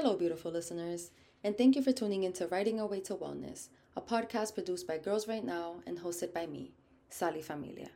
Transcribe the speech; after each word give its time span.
Hello, 0.00 0.16
beautiful 0.16 0.52
listeners, 0.52 1.10
and 1.42 1.58
thank 1.58 1.74
you 1.74 1.82
for 1.82 1.90
tuning 1.90 2.22
in 2.22 2.32
to 2.34 2.46
Writing 2.46 2.80
Our 2.80 2.86
Way 2.86 3.00
to 3.00 3.16
Wellness, 3.16 3.66
a 3.96 4.00
podcast 4.00 4.54
produced 4.54 4.86
by 4.86 4.96
Girls 4.96 5.26
Write 5.26 5.44
Now 5.44 5.82
and 5.88 5.98
hosted 5.98 6.32
by 6.32 6.46
me, 6.46 6.70
Sally 7.10 7.42
Familia. 7.42 7.88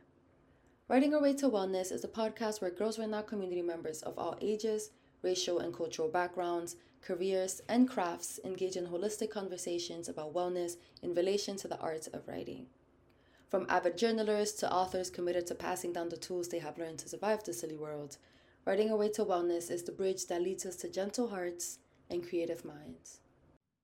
Writing 0.89 1.15
Our 1.15 1.21
Way 1.21 1.33
to 1.35 1.47
Wellness 1.47 1.93
is 1.93 2.03
a 2.03 2.09
podcast 2.09 2.59
where 2.59 2.71
Girls 2.71 2.99
Write 2.99 3.07
Now 3.07 3.21
community 3.21 3.61
members 3.61 4.01
of 4.01 4.17
all 4.17 4.37
ages, 4.41 4.89
racial 5.21 5.59
and 5.59 5.73
cultural 5.73 6.09
backgrounds, 6.09 6.75
careers, 7.01 7.61
and 7.69 7.87
crafts 7.87 8.37
engage 8.43 8.75
in 8.75 8.87
holistic 8.87 9.29
conversations 9.29 10.09
about 10.09 10.33
wellness 10.33 10.73
in 11.01 11.13
relation 11.13 11.55
to 11.55 11.69
the 11.69 11.79
art 11.79 12.09
of 12.11 12.27
writing. 12.27 12.65
From 13.47 13.65
avid 13.69 13.97
journalists 13.97 14.59
to 14.59 14.69
authors 14.69 15.09
committed 15.09 15.47
to 15.47 15.55
passing 15.55 15.93
down 15.93 16.09
the 16.09 16.17
tools 16.17 16.49
they 16.49 16.59
have 16.59 16.77
learned 16.77 16.99
to 16.99 17.07
survive 17.07 17.45
the 17.45 17.53
silly 17.53 17.77
world, 17.77 18.17
Writing 18.65 18.91
Our 18.91 18.97
Way 18.97 19.09
to 19.11 19.23
Wellness 19.23 19.71
is 19.71 19.83
the 19.83 19.93
bridge 19.93 20.27
that 20.27 20.41
leads 20.41 20.65
us 20.65 20.75
to 20.77 20.89
gentle 20.89 21.29
hearts 21.29 21.79
and 22.13 22.29
creative 22.29 22.63
minds. 22.63 23.21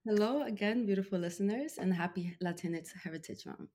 Hello 0.05 0.43
again, 0.43 0.85
beautiful 0.85 1.17
listeners, 1.17 1.79
and 1.79 1.91
happy 1.91 2.37
Latinx 2.43 2.89
Heritage 3.03 3.43
Month. 3.47 3.71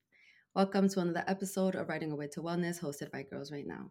Welcome 0.54 0.88
to 0.90 1.00
another 1.00 1.24
episode 1.26 1.74
of 1.74 1.88
Writing 1.88 2.12
Away 2.12 2.28
to 2.28 2.40
Wellness 2.40 2.80
hosted 2.80 3.10
by 3.10 3.24
Girls 3.24 3.50
Write 3.50 3.66
Now. 3.66 3.90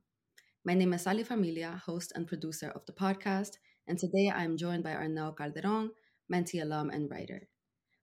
My 0.63 0.73
name 0.73 0.94
is 0.94 1.02
Sally 1.02 1.26
Familia, 1.26 1.81
host 1.86 2.13
and 2.16 2.26
producer 2.26 2.70
of 2.70 2.86
the 2.86 2.94
podcast, 2.94 3.58
and 3.88 3.99
today 3.99 4.31
I 4.34 4.45
am 4.45 4.55
joined 4.55 4.86
by 4.86 4.91
Arnell 4.91 5.36
Calderon, 5.36 5.91
Mentee 6.31 6.62
alum 6.62 6.89
and 6.91 7.11
writer. 7.11 7.50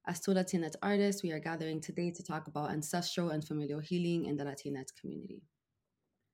As 0.06 0.20
two 0.20 0.32
Latinx 0.32 0.74
artists, 0.82 1.22
we 1.22 1.32
are 1.32 1.40
gathering 1.40 1.80
today 1.80 2.10
to 2.10 2.22
talk 2.22 2.46
about 2.46 2.72
ancestral 2.72 3.30
and 3.30 3.42
familial 3.42 3.80
healing 3.80 4.26
in 4.26 4.36
the 4.36 4.44
Latinx 4.44 4.88
community. 5.00 5.40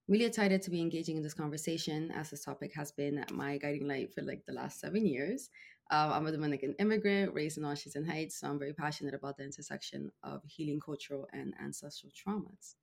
Really 0.08 0.24
excited 0.24 0.62
to 0.62 0.70
be 0.70 0.80
engaging 0.80 1.16
in 1.16 1.22
this 1.24 1.34
conversation 1.34 2.12
as 2.12 2.30
this 2.30 2.44
topic 2.44 2.72
has 2.76 2.92
been 2.92 3.24
my 3.32 3.58
guiding 3.58 3.88
light 3.88 4.14
for 4.14 4.22
like 4.22 4.46
the 4.46 4.52
last 4.52 4.78
seven 4.78 5.04
years. 5.04 5.50
Um, 5.90 6.12
I'm 6.12 6.26
a 6.26 6.30
Dominican 6.30 6.76
immigrant 6.78 7.34
raised 7.34 7.58
in 7.58 7.64
Washington 7.64 8.04
Heights, 8.04 8.38
so 8.38 8.46
I'm 8.46 8.58
very 8.58 8.72
passionate 8.72 9.14
about 9.14 9.36
the 9.36 9.42
intersection 9.42 10.12
of 10.22 10.42
healing 10.46 10.78
cultural 10.78 11.26
and 11.32 11.54
ancestral 11.60 12.12
traumas. 12.12 12.76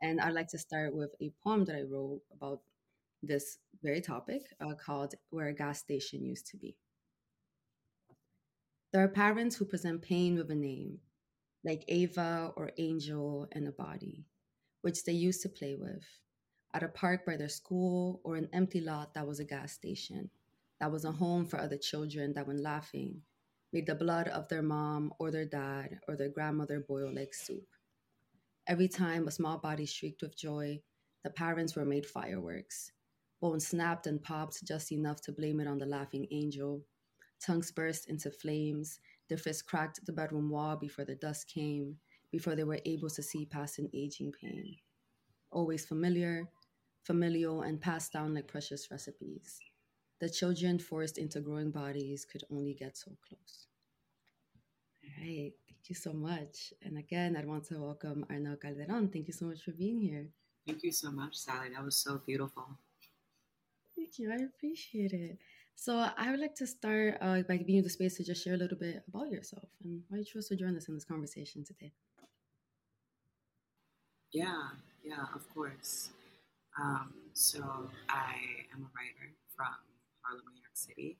And 0.00 0.20
I'd 0.20 0.32
like 0.32 0.46
to 0.48 0.58
start 0.58 0.94
with 0.94 1.10
a 1.20 1.32
poem 1.42 1.64
that 1.64 1.74
I 1.74 1.82
wrote 1.82 2.22
about 2.32 2.60
this 3.20 3.58
very 3.82 4.00
topic 4.00 4.42
uh, 4.60 4.74
called 4.74 5.16
Where 5.30 5.48
a 5.48 5.52
Gas 5.52 5.80
Station 5.80 6.24
Used 6.24 6.46
to 6.52 6.56
Be. 6.56 6.76
There 8.92 9.02
are 9.02 9.08
parents 9.08 9.56
who 9.56 9.64
present 9.64 10.02
pain 10.02 10.36
with 10.36 10.52
a 10.52 10.54
name, 10.54 10.98
like 11.64 11.84
Ava 11.88 12.52
or 12.54 12.70
Angel 12.78 13.48
and 13.50 13.66
a 13.66 13.72
body, 13.72 14.24
which 14.82 15.02
they 15.02 15.12
used 15.12 15.42
to 15.42 15.48
play 15.48 15.74
with 15.74 16.04
at 16.74 16.82
a 16.82 16.88
park 16.88 17.26
by 17.26 17.36
their 17.36 17.48
school 17.48 18.20
or 18.24 18.36
an 18.36 18.48
empty 18.52 18.80
lot 18.80 19.14
that 19.14 19.26
was 19.26 19.40
a 19.40 19.44
gas 19.44 19.72
station, 19.72 20.30
that 20.80 20.90
was 20.90 21.04
a 21.04 21.12
home 21.12 21.46
for 21.46 21.58
other 21.60 21.76
children 21.76 22.32
that, 22.34 22.46
when 22.46 22.62
laughing, 22.62 23.22
made 23.72 23.86
the 23.86 23.94
blood 23.94 24.28
of 24.28 24.48
their 24.48 24.62
mom 24.62 25.12
or 25.18 25.30
their 25.30 25.44
dad 25.44 25.98
or 26.08 26.16
their 26.16 26.28
grandmother 26.28 26.80
boil 26.80 27.12
like 27.14 27.34
soup. 27.34 27.66
Every 28.66 28.88
time 28.88 29.26
a 29.26 29.32
small 29.32 29.58
body 29.58 29.86
shrieked 29.86 30.22
with 30.22 30.36
joy, 30.36 30.80
the 31.24 31.30
parents 31.30 31.76
were 31.76 31.84
made 31.84 32.06
fireworks. 32.06 32.92
Bones 33.40 33.66
snapped 33.66 34.06
and 34.06 34.22
popped 34.22 34.64
just 34.64 34.92
enough 34.92 35.20
to 35.22 35.32
blame 35.32 35.60
it 35.60 35.68
on 35.68 35.78
the 35.78 35.86
laughing 35.86 36.26
angel 36.30 36.84
Tongues 37.40 37.70
burst 37.72 38.10
into 38.10 38.30
flames. 38.30 39.00
Their 39.28 39.38
fists 39.38 39.62
cracked 39.62 40.04
the 40.04 40.12
bedroom 40.12 40.50
wall 40.50 40.76
before 40.76 41.06
the 41.06 41.14
dust 41.14 41.48
came, 41.48 41.96
before 42.30 42.54
they 42.54 42.64
were 42.64 42.80
able 42.84 43.08
to 43.08 43.22
see 43.22 43.46
past 43.46 43.78
an 43.78 43.88
aging 43.94 44.32
pain. 44.38 44.76
Always 45.50 45.86
familiar, 45.86 46.48
familial, 47.10 47.62
and 47.62 47.80
passed 47.80 48.12
down 48.12 48.34
like 48.34 48.46
precious 48.46 48.88
recipes. 48.88 49.58
The 50.20 50.30
children 50.30 50.78
forced 50.78 51.18
into 51.18 51.40
growing 51.40 51.72
bodies 51.72 52.24
could 52.24 52.44
only 52.52 52.74
get 52.74 52.96
so 52.96 53.10
close. 53.26 53.66
All 55.02 55.10
right, 55.18 55.52
thank 55.66 55.84
you 55.88 55.96
so 55.96 56.12
much. 56.12 56.72
And 56.84 56.98
again, 56.98 57.36
I 57.36 57.44
want 57.44 57.64
to 57.68 57.80
welcome 57.80 58.24
Arnell 58.30 58.60
Calderon. 58.60 59.08
Thank 59.08 59.26
you 59.26 59.32
so 59.32 59.46
much 59.46 59.60
for 59.64 59.72
being 59.72 59.98
here. 59.98 60.26
Thank 60.66 60.84
you 60.84 60.92
so 60.92 61.10
much, 61.10 61.34
Sally. 61.36 61.70
That 61.74 61.84
was 61.84 61.96
so 61.96 62.20
beautiful. 62.24 62.66
Thank 63.96 64.18
you. 64.20 64.30
I 64.30 64.44
appreciate 64.44 65.12
it. 65.12 65.38
So 65.74 65.92
I 66.16 66.30
would 66.30 66.38
like 66.38 66.54
to 66.56 66.66
start 66.66 67.16
uh, 67.20 67.42
by 67.42 67.56
giving 67.56 67.74
you 67.76 67.82
the 67.82 67.90
space 67.90 68.16
to 68.18 68.24
just 68.24 68.44
share 68.44 68.54
a 68.54 68.62
little 68.64 68.78
bit 68.78 69.02
about 69.08 69.30
yourself 69.30 69.68
and 69.82 70.02
why 70.08 70.18
you 70.18 70.24
chose 70.24 70.46
to 70.48 70.56
join 70.56 70.76
us 70.76 70.86
in 70.88 70.94
this 70.94 71.04
conversation 71.04 71.64
today. 71.64 71.92
Yeah, 74.32 74.68
yeah, 75.02 75.24
of 75.34 75.42
course. 75.52 76.10
Um, 76.80 77.12
so 77.34 77.60
I 78.08 78.36
am 78.72 78.80
a 78.80 78.90
writer 78.96 79.34
from 79.54 79.66
Harlem, 80.22 80.44
New 80.54 80.60
York 80.62 80.72
City. 80.72 81.18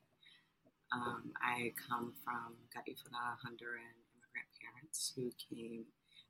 Um, 0.91 1.31
I 1.39 1.71
come 1.87 2.13
from 2.23 2.55
Garifuna 2.73 3.37
Honduran 3.45 3.93
immigrant 4.17 4.49
parents 4.59 5.13
who 5.15 5.29
came 5.53 5.85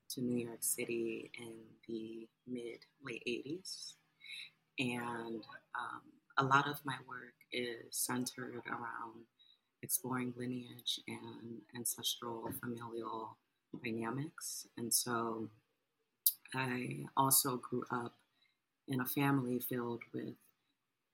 to 0.09 0.21
New 0.21 0.47
York 0.47 0.61
City 0.61 1.31
in 1.39 1.53
the 1.87 2.27
mid 2.45 2.85
late 3.01 3.23
80s. 3.25 3.93
And 4.79 5.45
um, 5.79 6.01
a 6.37 6.43
lot 6.43 6.67
of 6.67 6.83
my 6.83 6.97
work 7.07 7.35
is 7.53 7.95
centered 7.95 8.63
around 8.67 9.23
exploring 9.81 10.33
lineage 10.35 10.99
and 11.07 11.61
ancestral 11.73 12.51
familial 12.59 13.37
dynamics. 13.81 14.67
And 14.77 14.93
so 14.93 15.47
I 16.53 17.05
also 17.15 17.55
grew 17.57 17.83
up 17.91 18.13
in 18.91 18.99
a 18.99 19.05
family 19.05 19.59
filled 19.59 20.01
with 20.13 20.35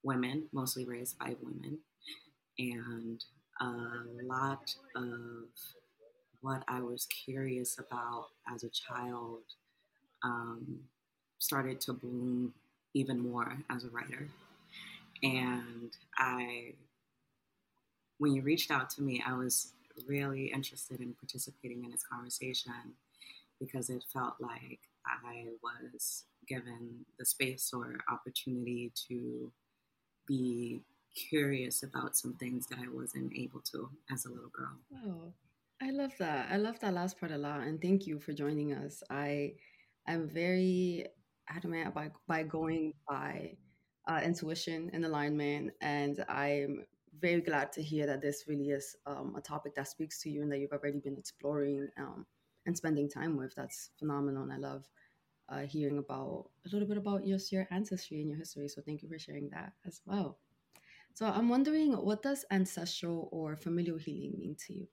women, 0.03 0.43
mostly 0.51 0.85
raised 0.85 1.17
by 1.19 1.35
women. 1.41 1.77
And 2.59 3.23
a 3.61 4.25
lot 4.25 4.73
of 4.95 5.45
what 6.41 6.63
I 6.67 6.81
was 6.81 7.05
curious 7.05 7.77
about 7.79 8.27
as 8.51 8.63
a 8.63 8.69
child 8.69 9.41
um, 10.23 10.79
started 11.39 11.79
to 11.81 11.93
bloom 11.93 12.53
even 12.93 13.19
more 13.19 13.57
as 13.69 13.83
a 13.83 13.89
writer. 13.89 14.27
And 15.23 15.91
I, 16.17 16.73
when 18.17 18.33
you 18.33 18.41
reached 18.41 18.71
out 18.71 18.89
to 18.91 19.01
me, 19.01 19.23
I 19.25 19.33
was 19.33 19.73
really 20.07 20.45
interested 20.45 20.99
in 20.99 21.13
participating 21.13 21.83
in 21.83 21.91
this 21.91 22.03
conversation 22.03 22.93
because 23.59 23.89
it 23.89 24.03
felt 24.13 24.35
like 24.39 24.79
I 25.05 25.47
was 25.63 26.23
given 26.47 27.05
the 27.19 27.25
space 27.25 27.71
or 27.73 27.97
opportunity 28.11 28.91
to 29.07 29.51
be 30.27 30.81
curious 31.29 31.83
about 31.83 32.15
some 32.15 32.33
things 32.35 32.67
that 32.67 32.79
I 32.79 32.87
wasn't 32.93 33.33
able 33.35 33.61
to 33.71 33.89
as 34.11 34.25
a 34.25 34.29
little 34.29 34.49
girl. 34.49 34.77
Oh, 35.05 35.33
I 35.81 35.91
love 35.91 36.13
that. 36.19 36.47
I 36.51 36.57
love 36.57 36.79
that 36.79 36.93
last 36.93 37.19
part 37.19 37.31
a 37.31 37.37
lot. 37.37 37.61
And 37.61 37.81
thank 37.81 38.07
you 38.07 38.19
for 38.19 38.33
joining 38.33 38.73
us. 38.73 39.03
I 39.09 39.53
am 40.07 40.29
very 40.29 41.07
adamant 41.49 41.93
by, 41.93 42.11
by 42.27 42.43
going 42.43 42.93
by 43.09 43.55
uh, 44.07 44.21
intuition 44.23 44.89
and 44.93 45.05
alignment. 45.05 45.71
And 45.81 46.23
I'm 46.29 46.85
very 47.19 47.41
glad 47.41 47.71
to 47.73 47.81
hear 47.81 48.05
that 48.07 48.21
this 48.21 48.45
really 48.47 48.69
is 48.69 48.95
um, 49.05 49.35
a 49.37 49.41
topic 49.41 49.75
that 49.75 49.87
speaks 49.87 50.21
to 50.21 50.29
you 50.29 50.41
and 50.43 50.51
that 50.51 50.59
you've 50.59 50.71
already 50.71 50.99
been 50.99 51.17
exploring 51.17 51.87
um, 51.97 52.25
and 52.65 52.75
spending 52.75 53.09
time 53.09 53.37
with. 53.37 53.53
That's 53.55 53.91
phenomenal. 53.99 54.43
And 54.43 54.53
I 54.53 54.57
love 54.57 54.85
uh, 55.49 55.61
hearing 55.61 55.97
about 55.97 56.49
a 56.65 56.69
little 56.71 56.87
bit 56.87 56.97
about 56.97 57.25
just 57.25 57.51
your 57.51 57.67
ancestry 57.71 58.19
and 58.21 58.29
your 58.29 58.37
history. 58.39 58.67
So 58.69 58.81
thank 58.81 59.01
you 59.03 59.09
for 59.09 59.19
sharing 59.19 59.49
that 59.51 59.73
as 59.85 60.01
well. 60.05 60.37
So 61.13 61.25
I'm 61.27 61.49
wondering, 61.49 61.93
what 61.93 62.23
does 62.23 62.45
ancestral 62.51 63.29
or 63.31 63.55
familial 63.57 63.97
healing 63.97 64.35
mean 64.39 64.55
to 64.67 64.73
you? 64.73 64.87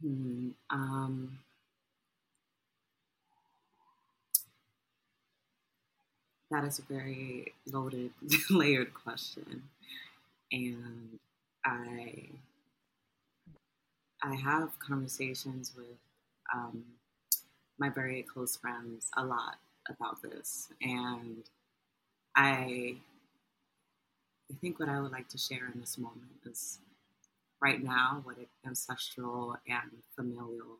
Hmm, 0.00 0.52
um, 0.70 1.38
That 6.50 6.64
is 6.64 6.78
a 6.78 6.82
very 6.82 7.54
loaded, 7.66 8.12
layered 8.50 8.92
question. 8.94 9.68
And 10.52 11.18
I 11.64 12.30
I 14.22 14.34
have 14.34 14.78
conversations 14.78 15.74
with 15.74 15.96
um, 16.54 16.84
my 17.78 17.88
very 17.88 18.22
close 18.22 18.56
friends 18.56 19.10
a 19.16 19.24
lot 19.24 19.56
about 19.88 20.22
this. 20.22 20.68
And 20.82 21.44
I 22.36 22.96
I 24.50 24.54
think 24.60 24.78
what 24.78 24.88
I 24.88 25.00
would 25.00 25.12
like 25.12 25.28
to 25.30 25.38
share 25.38 25.70
in 25.72 25.80
this 25.80 25.98
moment 25.98 26.40
is 26.44 26.78
right 27.60 27.82
now 27.82 28.20
what 28.24 28.36
ancestral 28.66 29.56
and 29.68 30.02
familial 30.14 30.78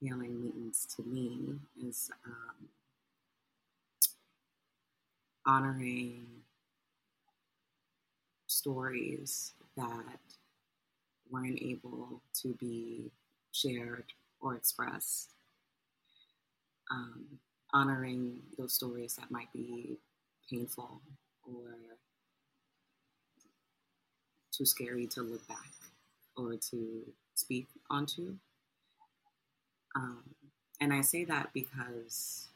healing 0.00 0.42
means 0.54 0.86
to 0.96 1.02
me 1.02 1.60
is 1.86 2.10
um, 2.26 2.68
honoring 5.46 6.42
stories 8.46 9.52
that 9.76 10.18
weren't 11.30 11.60
able 11.62 12.20
to 12.34 12.54
be 12.54 13.10
shared 13.52 14.12
or 14.40 14.54
expressed. 14.56 15.30
Um, 16.90 17.38
honoring 17.74 18.40
those 18.56 18.72
stories 18.72 19.14
that 19.16 19.30
might 19.30 19.52
be 19.52 19.98
painful 20.50 21.00
or 21.42 21.74
too 24.50 24.64
scary 24.64 25.06
to 25.06 25.22
look 25.22 25.46
back 25.46 25.70
or 26.36 26.56
to 26.56 27.02
speak 27.34 27.66
onto. 27.90 28.34
Um, 29.94 30.22
and 30.80 30.92
I 30.92 31.02
say 31.02 31.24
that 31.24 31.50
because 31.52 32.48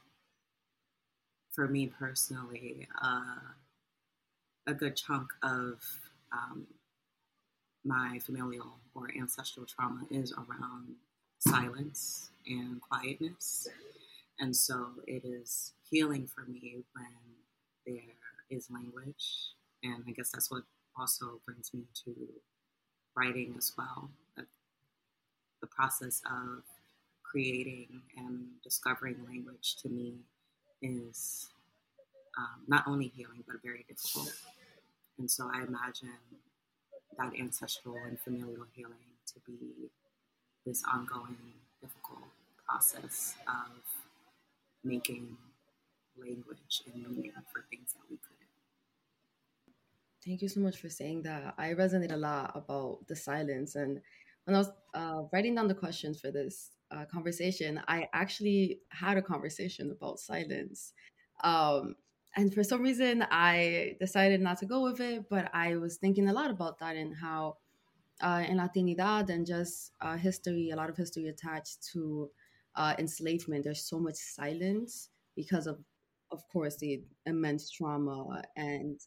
for 1.51 1.69
me 1.69 1.87
personally, 1.87 2.89
uh, 3.03 3.37
a 4.67 4.75
good 4.75 4.97
chunk 4.97 5.33
of 5.43 5.81
um, 6.33 6.67
my 7.85 8.19
familial 8.21 8.79
or 8.95 9.11
ancestral 9.19 9.67
trauma 9.67 10.03
is 10.11 10.33
around 10.33 10.95
silence 11.39 12.31
and 12.47 12.81
quietness. 12.81 13.69
And 14.43 14.55
so 14.57 14.87
it 15.07 15.25
is 15.25 15.73
healing 15.89 16.27
for 16.27 16.43
me 16.51 16.83
when 16.95 17.07
there 17.87 18.03
is 18.51 18.69
language. 18.73 19.53
And 19.85 20.03
I 20.09 20.11
guess 20.11 20.33
that's 20.33 20.51
what 20.51 20.65
also 20.99 21.41
brings 21.47 21.73
me 21.73 21.83
to 22.05 22.15
writing 23.15 23.55
as 23.57 23.73
well. 23.79 24.11
The 24.37 25.69
process 25.69 26.23
of 26.27 26.65
creating 27.23 27.87
and 28.17 28.47
discovering 28.65 29.15
language 29.29 29.77
to 29.83 29.89
me 29.89 30.15
is 30.83 31.51
um, 32.37 32.63
not 32.67 32.83
only 32.89 33.13
healing, 33.17 33.45
but 33.47 33.63
very 33.63 33.85
difficult. 33.89 34.33
And 35.21 35.31
so 35.31 35.49
I 35.55 35.63
imagine 35.63 36.19
that 37.17 37.33
ancestral 37.39 37.95
and 38.09 38.19
familial 38.19 38.67
healing 38.75 39.07
to 39.29 39.35
be 39.47 39.89
this 40.67 40.83
ongoing, 40.93 41.37
difficult 41.81 42.27
process 42.67 43.37
of 43.47 44.02
making 44.85 45.37
language 46.19 46.83
and 46.93 47.03
meaning 47.09 47.33
for 47.53 47.65
things 47.71 47.93
that 47.93 48.03
we 48.11 48.17
couldn't. 48.17 48.43
Thank 50.25 50.43
you 50.43 50.49
so 50.49 50.61
much 50.61 50.77
for 50.77 50.89
saying 50.89 51.23
that. 51.23 51.55
I 51.59 51.75
resonate 51.75 52.13
a 52.13 52.17
lot 52.17 52.53
about 52.55 53.07
the 53.09 53.17
silence. 53.17 53.75
And 53.75 54.01
when 54.45 54.55
I 54.55 54.59
was 54.59 54.71
uh, 54.95 55.23
writing 55.33 55.55
down 55.55 55.69
the 55.69 55.75
questions 55.75 56.21
for 56.21 56.31
this 56.31 56.71
uh, 56.91 57.05
conversation, 57.07 57.81
I 57.89 58.09
actually 58.13 58.81
had 58.91 59.17
a 59.17 59.23
conversation 59.23 59.91
about 59.91 60.21
silence. 60.21 60.93
Um, 61.43 61.97
and 62.37 62.55
for 62.55 62.63
some 62.63 62.83
reason, 62.83 63.27
I 63.31 63.97
decided 64.01 64.41
not 64.41 64.59
to 64.59 64.67
go 64.67 64.83
with 64.83 65.01
it, 65.01 65.29
but 65.29 65.51
I 65.53 65.77
was 65.77 65.97
thinking 65.97 66.29
a 66.29 66.33
lot 66.33 66.51
about 66.51 66.79
that 66.79 66.97
and 66.97 67.15
how 67.15 67.57
uh, 68.21 68.45
in 68.49 68.59
Latinidad 68.59 69.29
and 69.29 69.45
just 69.45 69.93
uh, 70.01 70.17
history, 70.17 70.71
a 70.71 70.77
lot 70.77 70.89
of 70.89 70.97
history 70.97 71.27
attached 71.27 71.83
to 71.93 72.31
uh, 72.77 72.95
enslavement, 72.99 73.65
there's 73.65 73.85
so 73.89 73.99
much 73.99 74.17
silence 74.17 75.11
because 75.37 75.67
of, 75.67 75.79
of 76.31 76.43
course, 76.53 76.77
the 76.79 77.03
immense 77.27 77.71
trauma 77.71 78.43
and 78.57 79.01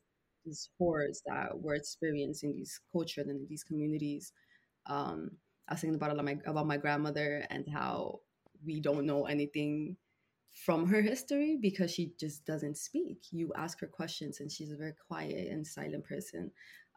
these 0.45 0.69
horrors 0.77 1.21
that 1.25 1.49
we're 1.59 1.75
experiencing 1.75 2.53
these 2.53 2.79
cultures 2.91 3.27
and 3.27 3.47
these 3.49 3.63
communities. 3.63 4.31
Um, 4.87 5.31
I 5.67 5.73
was 5.73 5.81
thinking 5.81 5.95
about 5.95 6.23
my 6.23 6.37
about 6.45 6.67
my 6.67 6.77
grandmother 6.77 7.45
and 7.49 7.67
how 7.67 8.19
we 8.65 8.79
don't 8.79 9.05
know 9.05 9.25
anything 9.25 9.97
from 10.65 10.87
her 10.87 11.01
history 11.11 11.57
because 11.61 11.91
she 11.91 12.13
just 12.19 12.45
doesn't 12.45 12.77
speak. 12.77 13.19
You 13.31 13.51
ask 13.55 13.79
her 13.81 13.87
questions 13.87 14.39
and 14.39 14.51
she's 14.51 14.71
a 14.71 14.77
very 14.77 14.93
quiet 15.07 15.51
and 15.51 15.65
silent 15.65 16.05
person. 16.05 16.51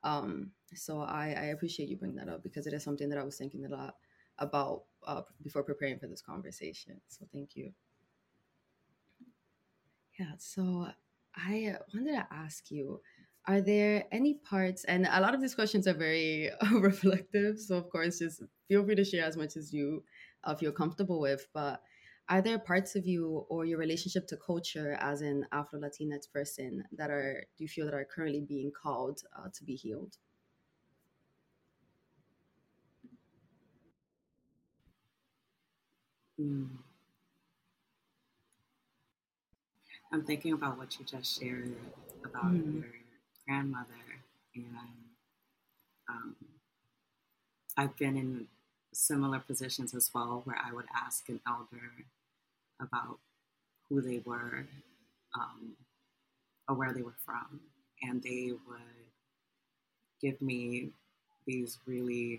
Um, 0.05 0.53
so 0.75 1.01
I, 1.01 1.35
I 1.37 1.45
appreciate 1.47 1.89
you 1.89 1.97
bringing 1.97 2.17
that 2.19 2.29
up 2.29 2.43
because 2.43 2.67
it 2.67 2.73
is 2.73 2.85
something 2.85 3.09
that 3.09 3.19
I 3.19 3.25
was 3.25 3.37
thinking 3.37 3.65
a 3.65 3.69
lot 3.69 3.97
about 4.39 4.83
uh, 5.07 5.23
before 5.43 5.63
preparing 5.63 5.99
for 5.99 6.07
this 6.07 6.23
conversation. 6.23 7.01
So 7.07 7.27
thank 7.33 7.57
you. 7.57 7.73
Yeah, 10.19 10.33
so 10.39 10.89
I 11.35 11.77
wanted 11.95 12.13
to 12.13 12.27
ask 12.31 12.71
you 12.71 13.01
are 13.47 13.63
there 13.63 14.05
any 14.13 14.35
parts 14.35 14.85
and 14.85 15.09
a 15.11 15.21
lot 15.21 15.35
of 15.35 15.41
these 15.41 15.55
questions 15.55 15.87
are 15.87 15.95
very 15.95 16.51
reflective 16.73 17.59
so 17.59 17.77
of 17.77 17.89
course 17.89 18.19
just 18.19 18.43
feel 18.69 18.85
free 18.85 18.95
to 18.95 19.05
share 19.05 19.25
as 19.25 19.37
much 19.37 19.57
as 19.57 19.73
you 19.73 20.05
uh, 20.45 20.55
feel 20.55 20.71
comfortable 20.71 21.21
with 21.21 21.47
but 21.55 21.81
are 22.29 22.43
there 22.43 22.59
parts 22.59 22.95
of 22.95 23.07
you 23.07 23.47
or 23.49 23.65
your 23.65 23.79
relationship 23.79 24.27
to 24.29 24.37
culture 24.37 24.99
as 25.01 25.23
an 25.23 25.47
afro 25.53 25.81
latinx 25.81 26.31
person 26.31 26.85
that 26.93 27.11
are 27.11 27.45
do 27.57 27.65
you 27.65 27.69
feel 27.69 27.87
that 27.87 27.95
are 27.95 28.05
currently 28.05 28.45
being 28.47 28.71
called 28.71 29.23
uh, 29.37 29.49
to 29.55 29.65
be 29.65 29.75
healed 29.75 30.17
mm. 36.41 36.69
i'm 40.13 40.25
thinking 40.25 40.53
about 40.53 40.79
what 40.79 40.99
you 40.99 41.05
just 41.05 41.41
shared 41.41 41.75
about 42.25 42.53
mm. 42.53 42.75
your 42.75 42.85
grandmother, 43.49 43.87
and 44.55 44.67
um, 46.09 46.37
I've 47.77 47.97
been 47.97 48.17
in 48.17 48.47
similar 48.93 49.39
positions 49.39 49.95
as 49.95 50.11
well, 50.15 50.43
where 50.45 50.59
I 50.63 50.73
would 50.73 50.85
ask 50.95 51.29
an 51.29 51.41
elder 51.47 51.93
about 52.81 53.19
who 53.89 54.03
they 54.03 54.21
were 54.25 54.67
um, 55.35 55.73
or 56.69 56.75
where 56.75 56.93
they 56.93 57.03
were 57.03 57.17
from, 57.25 57.61
and 58.03 58.23
they 58.23 58.53
would 58.69 58.81
give 60.21 60.43
me 60.43 60.91
these 61.47 61.79
really 61.87 62.39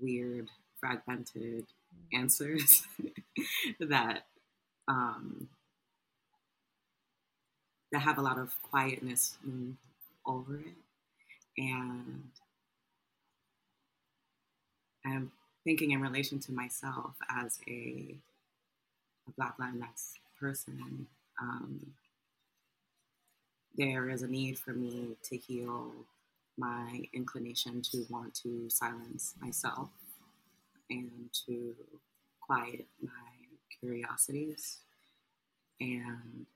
weird, 0.00 0.48
fragmented 0.80 1.66
answers 2.12 2.86
that 3.80 4.26
um, 4.88 5.48
that 7.92 8.00
have 8.00 8.18
a 8.18 8.22
lot 8.22 8.38
of 8.38 8.54
quietness 8.62 9.36
over 10.26 10.56
it. 10.56 10.74
And 11.58 12.30
I'm 15.04 15.30
thinking 15.64 15.90
in 15.92 16.00
relation 16.00 16.38
to 16.40 16.52
myself 16.52 17.14
as 17.30 17.58
a, 17.68 18.16
a 19.28 19.30
Black 19.36 19.58
Latinx 19.58 20.14
person, 20.40 21.06
um, 21.40 21.92
there 23.76 24.08
is 24.08 24.22
a 24.22 24.26
need 24.26 24.58
for 24.58 24.72
me 24.72 25.16
to 25.24 25.36
heal 25.36 25.92
my 26.58 27.02
inclination 27.12 27.82
to 27.82 28.06
want 28.10 28.34
to 28.34 28.68
silence 28.68 29.34
myself 29.40 29.88
and 30.90 31.30
to 31.46 31.74
quiet 32.40 32.86
my 33.02 33.10
curiosities. 33.80 34.78
And 35.80 36.46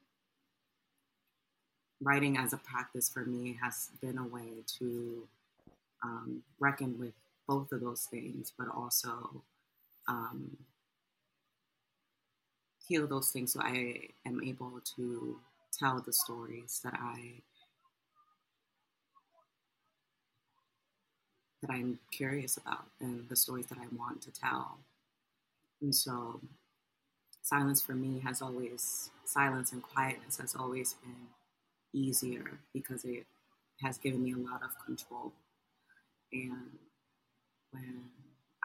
writing 2.01 2.37
as 2.37 2.53
a 2.53 2.59
practice 2.59 3.09
for 3.09 3.25
me 3.25 3.59
has 3.63 3.91
been 4.01 4.19
a 4.19 4.27
way 4.27 4.63
to 4.79 5.27
um, 6.03 6.43
reckon 6.61 6.99
with 6.99 7.15
both 7.49 7.73
of 7.73 7.81
those 7.81 8.03
things, 8.03 8.53
but 8.57 8.69
also 8.69 9.43
um, 10.09 10.57
heal 12.87 13.07
those 13.07 13.31
things 13.31 13.53
so 13.53 13.61
I 13.63 14.11
am 14.25 14.43
able 14.43 14.81
to 14.97 15.39
tell 15.77 16.01
the 16.01 16.13
stories 16.13 16.81
that 16.85 16.95
I 16.95 17.43
that 21.63 21.71
I'm 21.71 21.99
curious 22.11 22.57
about 22.57 22.87
and 23.01 23.29
the 23.29 23.37
stories 23.37 23.67
that 23.67 23.79
I 23.79 23.87
want 23.97 24.23
to 24.23 24.31
tell. 24.33 24.79
And 25.81 25.95
so 25.95 26.41
silence 27.43 27.81
for 27.83 27.95
me 27.95 28.21
has 28.21 28.43
always 28.43 29.11
silence 29.25 29.73
and 29.73 29.83
quietness 29.83 30.39
has 30.39 30.55
always 30.55 30.95
been 30.95 31.29
easier 31.93 32.61
because 32.73 33.05
it 33.05 33.27
has 33.83 33.99
given 33.99 34.23
me 34.23 34.33
a 34.33 34.37
lot 34.37 34.63
of 34.63 34.71
control. 34.85 35.33
And 36.33 36.79
when 37.71 38.05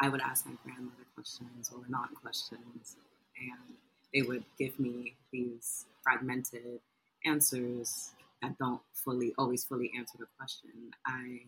I 0.01 0.09
would 0.09 0.21
ask 0.21 0.45
my 0.45 0.53
grandmother 0.63 1.05
questions 1.15 1.71
or 1.73 1.83
non 1.87 2.09
questions, 2.21 2.97
and 3.37 3.75
they 4.13 4.21
would 4.21 4.43
give 4.57 4.79
me 4.79 5.15
these 5.31 5.85
fragmented 6.03 6.79
answers 7.25 8.11
that 8.41 8.57
don't 8.57 8.81
fully 8.93 9.33
always 9.37 9.63
fully 9.63 9.91
answer 9.97 10.17
the 10.19 10.25
question. 10.37 10.71
I 11.05 11.41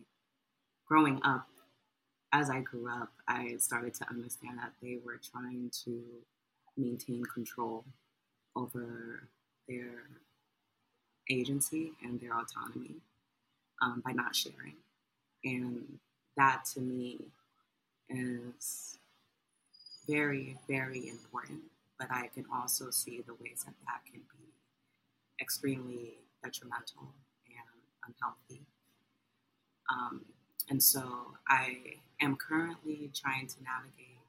growing 0.86 1.20
up, 1.24 1.46
as 2.32 2.50
I 2.50 2.60
grew 2.60 2.88
up, 2.90 3.10
I 3.28 3.56
started 3.58 3.94
to 3.94 4.08
understand 4.08 4.58
that 4.58 4.72
they 4.82 4.98
were 5.04 5.20
trying 5.32 5.70
to 5.84 6.02
maintain 6.76 7.24
control 7.24 7.84
over 8.56 9.28
their 9.68 10.08
agency 11.30 11.92
and 12.02 12.20
their 12.20 12.32
autonomy 12.32 12.96
um, 13.82 14.02
by 14.04 14.12
not 14.12 14.34
sharing. 14.34 14.74
And 15.44 15.98
that 16.36 16.64
to 16.74 16.80
me 16.80 17.20
is 18.08 18.98
very, 20.08 20.56
very 20.68 21.08
important. 21.08 21.60
But 21.98 22.08
I 22.10 22.28
can 22.34 22.44
also 22.52 22.90
see 22.90 23.22
the 23.24 23.34
ways 23.34 23.62
that 23.64 23.74
that 23.86 24.00
can 24.10 24.20
be 24.20 24.52
extremely 25.40 26.14
detrimental 26.42 27.14
and 27.46 28.14
unhealthy. 28.14 28.66
Um, 29.88 30.24
and 30.70 30.82
so 30.82 31.02
I 31.48 31.78
am 32.20 32.36
currently 32.36 33.10
trying 33.14 33.46
to 33.48 33.56
navigate 33.62 34.24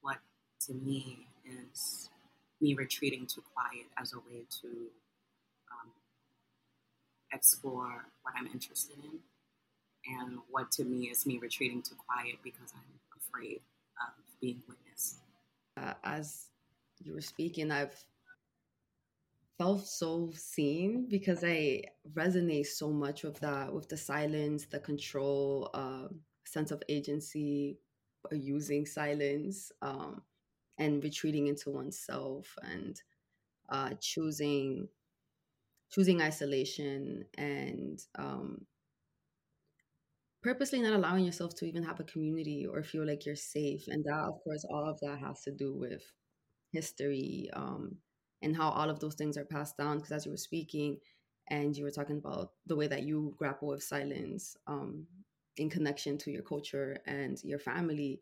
what 0.00 0.18
to 0.66 0.74
me 0.74 1.26
is 1.44 2.08
me 2.60 2.74
retreating 2.74 3.26
to 3.26 3.42
quiet 3.54 3.86
as 3.98 4.12
a 4.12 4.18
way 4.18 4.44
to 4.62 4.68
explore 7.32 8.06
what 8.22 8.34
I'm 8.36 8.46
interested 8.46 8.96
in. 9.02 9.18
and 10.04 10.38
what 10.50 10.70
to 10.72 10.84
me 10.84 11.08
is 11.10 11.26
me 11.26 11.38
retreating 11.38 11.80
to 11.80 11.94
quiet 11.94 12.34
because 12.42 12.72
I'm 12.74 12.98
afraid 13.16 13.60
of 14.00 14.12
being 14.40 14.60
witnessed. 14.68 15.18
Uh, 15.76 15.94
as 16.02 16.46
you 17.04 17.14
were 17.14 17.20
speaking, 17.20 17.70
I've 17.70 17.96
felt 19.58 19.86
so 19.86 20.30
seen 20.34 21.06
because 21.08 21.44
I 21.44 21.82
resonate 22.14 22.66
so 22.66 22.90
much 22.90 23.22
with 23.22 23.40
that, 23.40 23.72
with 23.72 23.88
the 23.88 23.96
silence, 23.96 24.66
the 24.66 24.80
control, 24.80 25.70
uh, 25.74 26.08
sense 26.44 26.70
of 26.70 26.82
agency, 26.88 27.78
uh, 28.30 28.34
using 28.34 28.86
silence, 28.86 29.70
um, 29.82 30.22
and 30.78 31.02
retreating 31.04 31.46
into 31.48 31.70
oneself 31.70 32.56
and 32.62 33.00
uh, 33.70 33.90
choosing 34.00 34.88
choosing 35.90 36.20
isolation 36.22 37.24
and 37.36 38.00
um, 38.16 38.66
purposely 40.42 40.80
not 40.80 40.92
allowing 40.92 41.24
yourself 41.24 41.54
to 41.54 41.64
even 41.66 41.82
have 41.82 42.00
a 42.00 42.04
community 42.04 42.66
or 42.66 42.82
feel 42.82 43.06
like 43.06 43.24
you're 43.24 43.36
safe. 43.36 43.86
And 43.88 44.04
that, 44.04 44.24
of 44.28 44.34
course, 44.44 44.64
all 44.68 44.88
of 44.88 44.98
that 45.00 45.18
has 45.20 45.42
to 45.42 45.52
do 45.52 45.72
with 45.74 46.02
history 46.72 47.50
um, 47.54 47.96
and 48.42 48.56
how 48.56 48.70
all 48.70 48.90
of 48.90 49.00
those 49.00 49.14
things 49.14 49.36
are 49.36 49.44
passed 49.44 49.76
down. 49.76 49.98
Because 49.98 50.12
as 50.12 50.26
you 50.26 50.32
were 50.32 50.36
speaking, 50.36 50.98
and 51.48 51.76
you 51.76 51.84
were 51.84 51.90
talking 51.90 52.18
about 52.18 52.52
the 52.66 52.76
way 52.76 52.86
that 52.86 53.02
you 53.02 53.34
grapple 53.38 53.68
with 53.68 53.82
silence 53.82 54.56
um, 54.66 55.06
in 55.56 55.68
connection 55.68 56.16
to 56.18 56.30
your 56.30 56.42
culture 56.42 56.98
and 57.06 57.42
your 57.44 57.58
family. 57.58 58.20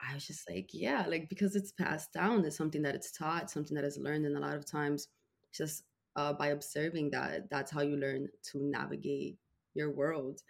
I 0.00 0.14
was 0.14 0.26
just 0.26 0.50
like, 0.50 0.70
yeah, 0.72 1.06
like 1.08 1.28
because 1.28 1.54
it's 1.56 1.72
passed 1.72 2.12
down, 2.12 2.44
it's 2.44 2.56
something 2.56 2.82
that 2.82 2.94
it's 2.94 3.12
taught, 3.12 3.50
something 3.50 3.74
that 3.76 3.84
is 3.84 3.98
learned, 3.98 4.26
and 4.26 4.36
a 4.36 4.40
lot 4.40 4.56
of 4.56 4.66
times, 4.66 5.08
just 5.52 5.84
uh, 6.16 6.32
by 6.32 6.48
observing 6.48 7.10
that, 7.10 7.48
that's 7.50 7.70
how 7.70 7.82
you 7.82 7.96
learn 7.96 8.28
to 8.50 8.62
navigate 8.62 9.38
your 9.74 9.90
world. 9.90 10.42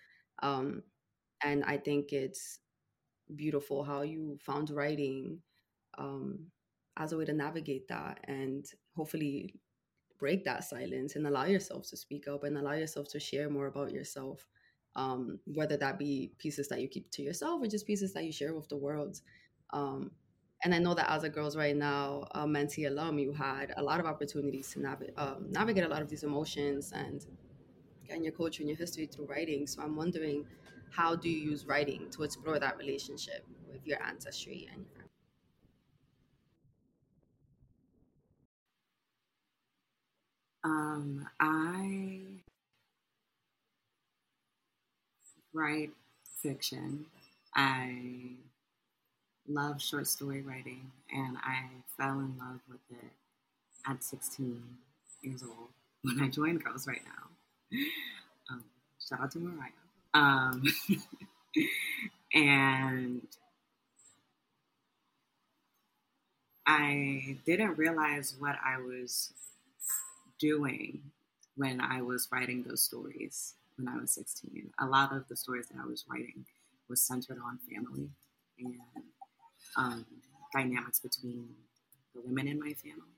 Um, 0.43 0.83
and 1.45 1.65
I 1.65 1.77
think 1.77 2.13
it's 2.13 2.61
beautiful 3.37 3.85
how 3.85 4.03
you 4.03 4.39
found 4.43 4.71
writing 4.71 5.39
um, 5.99 6.39
as 6.97 7.13
a 7.13 7.17
way 7.17 7.25
to 7.25 7.33
navigate 7.33 7.89
that 7.89 8.21
and 8.25 8.67
hopefully 8.97 9.55
break 10.19 10.45
that 10.45 10.65
silence 10.65 11.17
and 11.17 11.27
allow 11.27 11.45
yourself 11.45 11.89
to 11.89 11.97
speak 11.97 12.29
up 12.29 12.45
and 12.45 12.57
allow 12.57 12.73
yourself 12.73 13.09
to 13.09 13.19
share 13.19 13.51
more 13.51 13.67
about 13.67 13.93
yourself 13.93 14.47
um, 14.95 15.39
whether 15.47 15.77
that 15.77 15.99
be 15.99 16.33
pieces 16.39 16.69
that 16.69 16.81
you 16.81 16.89
keep 16.89 17.11
to 17.11 17.23
yourself 17.23 17.63
or 17.63 17.67
just 17.67 17.87
pieces 17.87 18.13
that 18.13 18.25
you 18.25 18.33
share 18.33 18.55
with 18.55 18.69
the 18.69 18.77
world 18.77 19.21
um, 19.73 20.11
and 20.65 20.75
i 20.75 20.79
know 20.79 20.95
that 20.95 21.11
as 21.11 21.25
a 21.25 21.29
girls 21.29 21.57
write 21.57 21.77
now 21.77 22.25
a 22.33 22.47
mentee 22.47 22.87
alum 22.87 23.19
you 23.19 23.33
had 23.33 23.73
a 23.77 23.83
lot 23.83 23.99
of 23.99 24.07
opportunities 24.07 24.71
to 24.71 24.81
nav- 24.81 25.03
um, 25.17 25.47
navigate 25.51 25.85
a 25.85 25.89
lot 25.89 26.03
of 26.03 26.09
these 26.09 26.23
emotions 26.23 26.93
and 26.95 27.27
and 28.13 28.25
your 28.25 28.33
culture 28.33 28.63
and 28.63 28.69
your 28.69 28.79
history 28.79 29.07
through 29.07 29.27
writing. 29.27 29.67
So 29.67 29.83
I'm 29.83 29.97
wondering, 29.97 30.47
how 30.91 31.17
do 31.17 31.29
you 31.29 31.51
use 31.51 31.67
writing 31.67 32.09
to 32.11 32.23
explore 32.23 32.59
that 32.59 32.77
relationship 32.77 33.45
with 33.71 33.87
your 33.87 34.03
ancestry 34.03 34.69
and 34.73 34.85
your 34.95 35.02
Um, 40.65 41.29
I 41.41 42.21
write 45.53 45.91
fiction. 46.41 47.07
I 47.55 48.37
love 49.49 49.83
short 49.83 50.07
story 50.07 50.43
writing, 50.43 50.91
and 51.13 51.37
I 51.43 51.65
fell 51.97 52.21
in 52.21 52.37
love 52.39 52.61
with 52.69 52.81
it 52.91 53.13
at 53.89 54.03
16 54.03 54.63
years 55.23 55.43
old 55.43 55.69
when 56.03 56.21
I 56.21 56.29
joined 56.29 56.63
Girls 56.63 56.87
Write 56.87 57.03
Now. 57.05 57.79
Um, 58.51 58.65
shout 59.01 59.21
out 59.21 59.31
to 59.33 59.39
Mariah. 59.39 59.71
Um, 60.15 60.65
and 62.35 63.23
I 66.67 67.39
didn't 67.45 67.77
realize 67.79 68.37
what 68.39 68.57
I 68.65 68.79
was 68.79 69.33
doing 70.43 71.01
when 71.57 71.81
I 71.81 72.03
was 72.03 72.29
writing 72.33 72.65
those 72.67 72.83
stories 72.83 73.55
when 73.77 73.89
I 73.89 73.97
was 73.97 74.11
16. 74.11 74.71
A 74.81 74.87
lot 74.87 75.15
of 75.15 75.27
the 75.29 75.37
stories 75.37 75.69
that 75.69 75.79
I 75.81 75.87
was 75.87 76.05
writing 76.11 76.45
was 76.89 77.01
centered 77.01 77.39
on 77.45 77.59
family 77.71 78.11
and 78.59 78.75
um, 79.77 80.05
dynamics 80.53 80.99
between 80.99 81.49
the 82.15 82.21
women 82.25 82.49
in 82.49 82.59
my 82.59 82.73
family. 82.73 83.17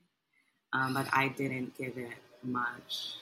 Um, 0.75 0.93
but 0.93 1.07
I 1.13 1.29
didn't 1.29 1.77
give 1.79 1.97
it 1.97 2.13
much 2.43 3.15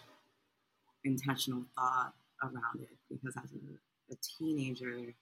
intentional 1.04 1.62
thought 1.76 2.12
around 2.42 2.80
it 2.80 2.96
because 3.08 3.36
as 3.36 3.50
a, 3.52 4.12
a 4.12 4.16
teenager, 4.38 5.14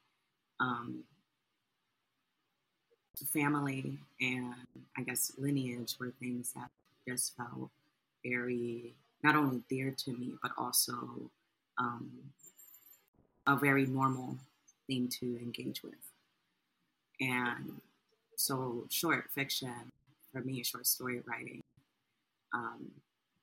um, 0.59 1.05
family 3.33 3.99
and 4.21 4.55
I 4.97 5.03
guess 5.03 5.33
lineage 5.37 5.97
were 6.01 6.13
things 6.19 6.55
that 6.55 6.71
just 7.07 7.37
felt 7.37 7.71
very 8.25 8.95
not 9.23 9.37
only 9.37 9.63
dear 9.69 9.95
to 9.97 10.13
me 10.13 10.35
but 10.43 10.53
also 10.57 11.31
um, 11.79 12.11
a 13.47 13.57
very 13.57 13.87
normal 13.87 14.37
thing 14.87 15.09
to 15.09 15.39
engage 15.41 15.83
with. 15.83 15.95
And 17.21 17.81
so, 18.37 18.87
short 18.91 19.31
fiction 19.31 19.93
for 20.33 20.41
me, 20.41 20.63
short 20.63 20.87
story 20.87 21.23
writing, 21.27 21.63
um, 22.55 22.91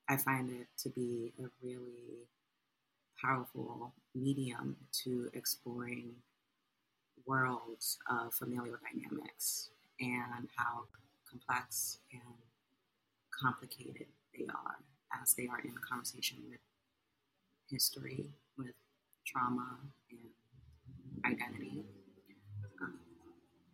I 0.08 0.16
find 0.16 0.50
it 0.50 0.66
to 0.82 0.88
be 0.88 1.32
a 1.38 1.48
really 1.62 2.26
powerful 3.22 3.92
medium 4.14 4.76
to 5.04 5.28
exploring 5.34 6.14
worlds 7.26 7.98
of 8.10 8.32
familial 8.32 8.76
dynamics 8.82 9.70
and 10.00 10.48
how 10.56 10.84
complex 11.28 11.98
and 12.12 12.22
complicated 13.30 14.06
they 14.38 14.46
are 14.46 14.76
as 15.22 15.34
they 15.34 15.48
are 15.48 15.60
in 15.60 15.74
conversation 15.88 16.38
with 16.48 16.60
history, 17.70 18.30
with 18.56 18.74
trauma 19.26 19.78
and 20.10 21.32
identity. 21.32 21.84
Um, 22.82 22.98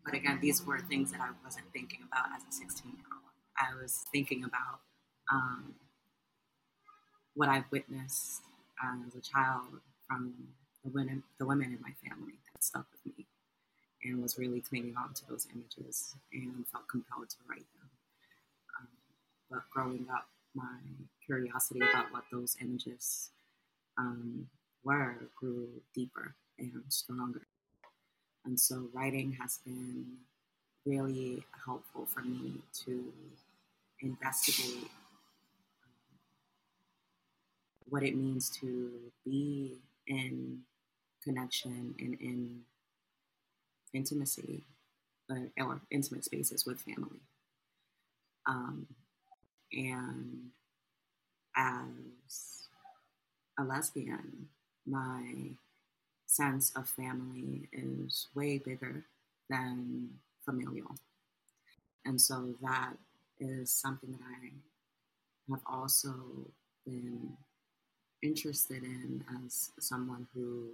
but 0.05 0.15
again, 0.15 0.39
these 0.41 0.65
were 0.65 0.81
things 0.81 1.13
that 1.13 1.21
I 1.21 1.31
wasn't 1.45 1.67
thinking 1.73 2.01
about 2.11 2.27
as 2.37 2.43
a 2.49 2.53
16 2.53 2.91
year 2.91 3.07
old. 3.13 3.33
I 3.57 3.81
was 3.81 4.05
thinking 4.13 4.45
about 4.45 4.81
um, 5.31 5.75
what 7.35 7.49
I've 7.49 7.71
witnessed 7.71 8.43
as 8.83 9.15
a 9.15 9.21
child 9.21 9.81
from 10.07 10.35
the 10.85 10.91
women, 10.91 11.23
the 11.39 11.47
women 11.47 11.73
in 11.73 11.81
my 11.81 11.93
family 12.09 12.35
that 12.53 12.63
stuck 12.63 12.87
with 12.93 13.17
me 13.17 13.27
and 14.05 14.21
was 14.23 14.39
really 14.39 14.61
clinging 14.61 14.95
on 14.97 15.15
to 15.15 15.27
those 15.29 15.47
images 15.55 16.15
and 16.33 16.67
felt 16.69 16.87
compelled 16.89 17.31
to 17.31 17.37
write 17.49 17.67
them. 17.79 17.89
Um, 18.79 18.89
but 19.51 19.63
growing 19.73 20.07
up, 20.13 20.27
my 20.55 20.79
curiosity 21.25 21.81
about 21.81 22.13
what 22.13 22.25
those 22.31 22.57
images 22.61 23.31
um, 23.99 24.47
were 24.85 25.17
grew 25.37 25.69
deeper 25.95 26.35
and 26.59 26.83
stronger. 26.89 27.47
And 28.45 28.59
so 28.59 28.89
writing 28.93 29.37
has 29.41 29.59
been 29.65 30.05
really 30.85 31.43
helpful 31.65 32.07
for 32.07 32.21
me 32.21 32.61
to 32.85 33.13
investigate 34.01 34.91
what 37.89 38.03
it 38.03 38.17
means 38.17 38.51
to 38.61 38.91
be 39.25 39.73
in 40.07 40.61
connection 41.23 41.95
and 41.99 42.15
in 42.21 42.61
intimacy 43.93 44.65
uh, 45.31 45.63
or 45.65 45.81
intimate 45.91 46.25
spaces 46.25 46.67
with 46.67 46.81
family. 46.81 47.21
Um, 48.47 48.87
and 49.75 50.51
as 51.57 52.69
a 53.59 53.65
lesbian, 53.65 54.49
my 54.87 55.51
sense 56.27 56.73
of 56.77 56.89
family 56.89 57.69
is 57.73 58.29
way 58.35 58.59
bigger 58.59 59.05
than 59.49 60.09
familial. 60.45 60.97
And 62.05 62.21
so 62.21 62.55
that 62.63 62.95
is 63.41 63.71
something 63.71 64.13
that 64.13 64.21
I 64.23 64.51
have 65.51 65.61
also 65.67 66.15
been 66.85 67.37
interested 68.23 68.83
in 68.83 69.25
as 69.45 69.71
someone 69.79 70.27
who 70.35 70.69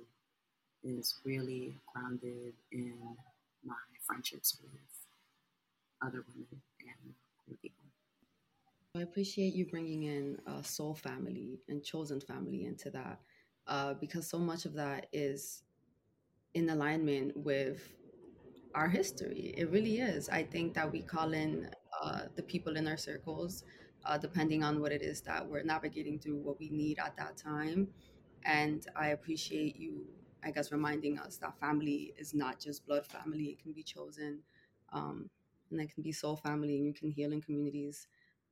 is 0.83 1.15
really 1.25 1.75
grounded 1.93 2.55
in 2.73 2.95
my 3.65 3.75
friendships 4.07 4.57
with 4.63 4.81
other 6.03 6.25
women 6.29 6.63
and 6.81 7.15
queer 7.45 7.57
people. 7.63 7.80
I 8.97 9.03
appreciate 9.03 9.55
you 9.55 9.67
bringing 9.67 10.03
in 10.03 10.39
a 10.47 10.65
soul 10.65 10.95
family 10.95 11.61
and 11.69 11.83
chosen 11.85 12.21
family 12.21 12.65
into 12.65 12.91
that 12.91 13.21
uh, 13.69 13.95
because 13.95 14.29
so 14.29 14.39
much 14.39 14.65
of 14.65 14.75
that 14.75 15.07
is 15.13 15.63
in 16.55 16.71
alignment 16.71 17.37
with 17.37 17.95
our 18.75 18.89
history. 18.89 19.55
It 19.57 19.71
really 19.71 19.99
is. 19.99 20.29
I 20.29 20.43
think 20.43 20.75
that 20.75 20.91
we 20.91 21.03
call 21.03 21.33
in 21.35 21.71
uh, 22.03 22.23
the 22.37 22.43
people 22.43 22.77
in 22.77 22.89
our 22.89 22.97
circles 22.97 23.65
uh, 24.07 24.19
depending 24.19 24.65
on 24.65 24.81
what 24.81 24.93
it 24.93 25.03
is 25.03 25.21
that 25.23 25.47
we're 25.47 25.63
navigating 25.63 26.19
through, 26.19 26.39
what 26.39 26.59
we 26.59 26.71
need 26.71 26.99
at 26.99 27.17
that 27.17 27.37
time. 27.37 27.89
And 28.45 28.87
I 28.97 29.09
appreciate 29.09 29.77
you 29.77 30.07
I 30.43 30.51
guess, 30.53 30.73
reminding 30.73 31.19
us 31.19 31.37
that 31.37 31.61
family 31.61 32.15
is 32.17 32.33
not 32.33 32.59
just 32.59 32.87
blood 32.87 33.07
family, 33.07 33.45
it 33.49 33.63
can 33.63 33.73
be 33.73 33.83
chosen. 33.83 34.39
Um, 34.91 35.29
and 35.71 35.81
it 35.81 35.93
can 35.93 36.03
be 36.03 36.13
soul 36.13 36.37
family, 36.37 36.77
and 36.79 36.87
you 36.87 36.95
can 36.95 37.11
heal 37.11 37.33
in 37.33 37.43
communities 37.43 38.07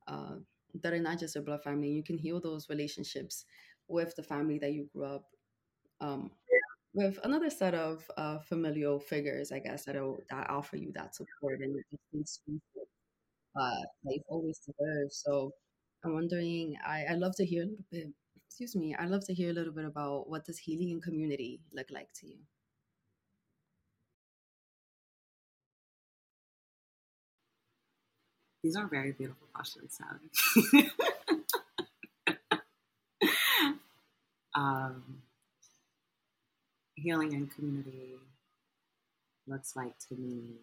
uh, 0.09 0.37
that 0.83 0.93
are 0.93 1.01
not 1.01 1.19
just 1.19 1.35
your 1.35 1.45
blood 1.45 1.63
family. 1.63 1.89
You 1.89 2.03
can 2.03 2.19
heal 2.19 2.41
those 2.41 2.69
relationships 2.69 3.45
with 3.89 4.15
the 4.17 4.23
family 4.23 4.59
that 4.59 4.73
you 4.73 4.89
grew 4.93 5.05
up 5.05 5.25
um, 6.01 6.31
with 6.95 7.19
another 7.25 7.51
set 7.51 7.75
of 7.75 8.11
uh, 8.17 8.39
familial 8.39 8.99
figures, 8.99 9.53
I 9.53 9.59
guess, 9.61 9.85
that, 9.85 9.95
that 10.31 10.51
offer 10.51 10.77
you 10.77 10.93
that 10.95 11.15
support 11.15 11.61
and 11.61 11.77
uh, 13.57 13.71
that 14.05 14.15
you've 14.15 14.23
always 14.29 14.59
deserved. 14.59 15.13
So 15.13 15.53
I'm 16.05 16.15
wondering, 16.15 16.77
I, 16.87 17.07
i 17.11 17.15
love 17.15 17.35
to 17.37 17.45
hear 17.45 17.63
a 17.63 17.67
little 17.67 17.85
bit, 17.91 18.09
excuse 18.47 18.75
me, 18.77 18.95
I'd 18.99 19.11
love 19.11 19.25
to 19.27 19.35
hear 19.35 19.51
a 19.51 19.53
little 19.53 19.73
bit 19.73 19.85
about 19.85 20.29
what 20.29 20.45
does 20.45 20.59
healing 20.59 20.91
in 20.91 21.01
community 21.01 21.61
look 21.73 21.91
like 21.91 22.13
to 22.21 22.27
you? 22.27 22.39
These 28.63 28.77
are 28.77 28.87
very 28.87 29.13
beautiful 29.13 29.47
questions, 29.53 29.97
Sally. 29.97 30.91
um, 34.55 35.03
healing 36.97 37.33
in 37.33 37.47
community 37.47 38.17
looks 39.47 39.77
like 39.77 39.97
to 40.09 40.15
me 40.17 40.57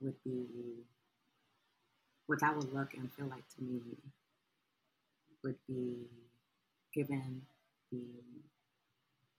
would 0.00 0.22
be 0.24 0.44
what 2.26 2.40
that 2.40 2.56
would 2.56 2.72
look 2.74 2.94
and 2.94 3.10
feel 3.12 3.26
like 3.26 3.48
to 3.56 3.62
me 3.62 3.80
would 5.42 5.56
be 5.68 6.06
given 6.92 7.42
the 7.92 8.02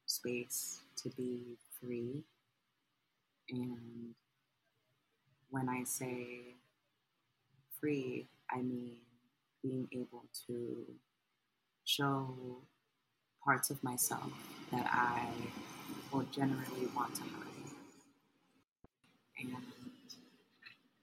space 0.05 0.79
to 0.95 1.09
be 1.09 1.57
free 1.79 2.23
and 3.49 4.13
when 5.49 5.69
I 5.69 5.83
say 5.83 6.55
free, 7.79 8.27
I 8.49 8.57
mean 8.57 8.97
being 9.63 9.87
able 9.93 10.23
to 10.47 10.85
show 11.85 12.35
parts 13.43 13.69
of 13.69 13.83
myself 13.83 14.31
that 14.71 14.87
I 14.91 15.27
will 16.11 16.25
generally 16.31 16.87
want 16.95 17.15
to 17.15 17.21
hide. 17.21 17.71
And 19.39 19.55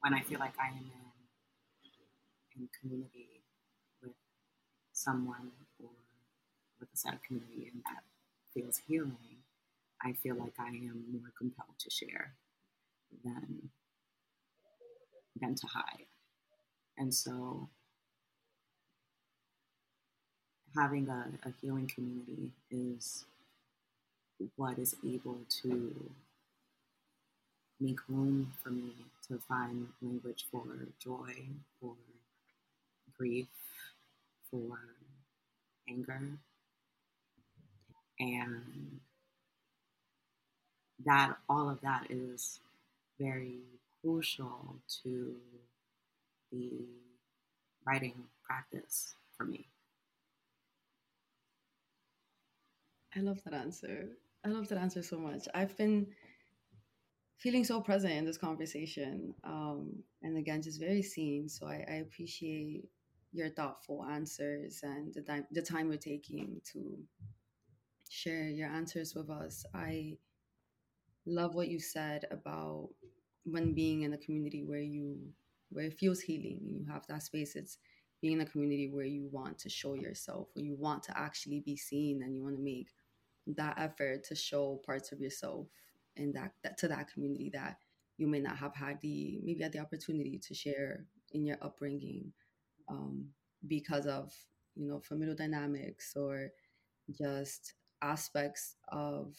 when 0.01 0.15
I 0.15 0.21
feel 0.21 0.39
like 0.39 0.55
I 0.61 0.69
am 0.69 0.91
in, 2.55 2.63
in 2.63 2.69
community 2.81 3.43
with 4.03 4.13
someone 4.93 5.51
or 5.83 5.91
with 6.81 6.89
a 6.93 6.97
set 6.97 7.15
of 7.15 7.23
community 7.23 7.71
and 7.73 7.83
that 7.85 8.03
feels 8.55 8.81
healing, 8.89 9.42
I 10.05 10.13
feel 10.13 10.37
like 10.37 10.55
I 10.59 10.69
am 10.69 11.05
more 11.13 11.33
compelled 11.39 11.79
to 11.79 11.91
share 11.91 12.35
than 13.25 13.71
than 15.41 15.55
to 15.55 15.67
hide. 15.67 16.07
And 16.99 17.13
so 17.15 17.69
having 20.77 21.09
a, 21.09 21.27
a 21.47 21.53
healing 21.61 21.91
community 21.93 22.51
is 22.71 23.25
what 24.57 24.79
is 24.79 24.97
able 25.07 25.39
to 25.63 26.11
make 27.81 27.99
room 28.09 28.53
for 28.63 28.71
me 28.71 28.93
to 29.29 29.39
find 29.49 29.89
language 30.01 30.47
for 30.51 30.65
joy, 31.01 31.35
for 31.81 31.95
grief, 33.19 33.47
for 34.51 34.79
anger. 35.89 36.21
And 38.21 39.01
that 41.05 41.37
all 41.49 41.69
of 41.69 41.81
that 41.81 42.07
is 42.11 42.61
very 43.21 43.61
crucial 44.01 44.77
to 45.03 45.35
the 46.51 46.71
writing 47.87 48.15
practice 48.45 49.15
for 49.37 49.45
me. 49.45 49.67
I 53.17 53.21
love 53.21 53.43
that 53.45 53.55
answer. 53.55 54.09
I 54.45 54.49
love 54.49 54.69
that 54.69 54.79
answer 54.79 55.03
so 55.03 55.19
much. 55.19 55.47
I've 55.55 55.77
been 55.77 56.07
feeling 57.39 57.65
so 57.65 57.81
present 57.81 58.13
in 58.15 58.25
this 58.25 58.39
conversation. 58.39 59.35
Um, 59.45 60.03
and 60.23 60.37
again, 60.37 60.63
just 60.63 60.81
very 60.81 61.03
seen. 61.03 61.49
So 61.49 61.67
I, 61.67 61.85
I 61.89 61.95
appreciate 61.97 62.85
your 63.33 63.51
thoughtful 63.51 64.05
answers 64.05 64.81
and 64.83 65.13
the 65.15 65.23
time, 65.23 65.47
the 65.51 65.63
time 65.63 65.89
you're 65.89 65.99
taking 65.99 66.61
to 66.73 66.99
share 68.09 68.45
your 68.45 68.69
answers 68.69 69.15
with 69.15 69.31
us. 69.31 69.65
I 69.75 70.17
love 71.27 71.55
what 71.55 71.69
you 71.69 71.81
said 71.81 72.27
about 72.31 72.89
when 73.45 73.75
being 73.75 74.03
in 74.03 74.13
a 74.13 74.19
community 74.19 74.63
where 74.65 74.81
you 74.81 75.19
where 75.71 75.87
it 75.87 75.99
feels 75.99 76.21
healing 76.21 76.61
you 76.63 76.85
have 76.91 77.07
that 77.07 77.23
space. 77.23 77.57
It's 77.57 77.79
being 78.21 78.35
in 78.35 78.41
a 78.41 78.51
community 78.51 78.89
where 78.93 79.05
you 79.05 79.29
want 79.31 79.59
to 79.59 79.69
show 79.69 79.95
yourself 79.95 80.49
where 80.55 80.65
you 80.65 80.77
want 80.77 81.03
to 81.05 81.19
actually 81.19 81.61
be 81.61 81.77
seen 81.77 82.23
and 82.23 82.37
you 82.37 82.43
want 82.43 82.57
to 82.57 82.63
make 82.63 82.89
that 83.47 83.75
effort 83.79 84.25
to 84.25 84.35
show 84.35 84.81
parts 84.87 85.11
of 85.13 85.21
yourself 85.21 85.67
in 86.17 86.33
that, 86.33 86.53
that 86.63 86.79
to 86.79 86.89
that 86.89 87.13
community 87.13 87.51
that 87.53 87.77
you 88.19 88.27
may 88.29 88.39
not 88.39 88.57
have 88.57 88.75
had 88.75 89.01
the 89.01 89.41
maybe 89.43 89.63
had 89.63 89.73
the 89.73 89.79
opportunity 89.81 90.39
to 90.39 90.55
share 90.55 91.07
in 91.33 91.45
your 91.45 91.57
upbringing 91.63 92.33
um, 92.89 93.27
because 93.67 94.07
of 94.07 94.33
you 94.77 94.87
know 94.87 95.01
familial 95.01 95.35
dynamics 95.35 96.15
or 96.17 96.49
just 97.11 97.75
aspects 98.03 98.77
of 98.89 99.35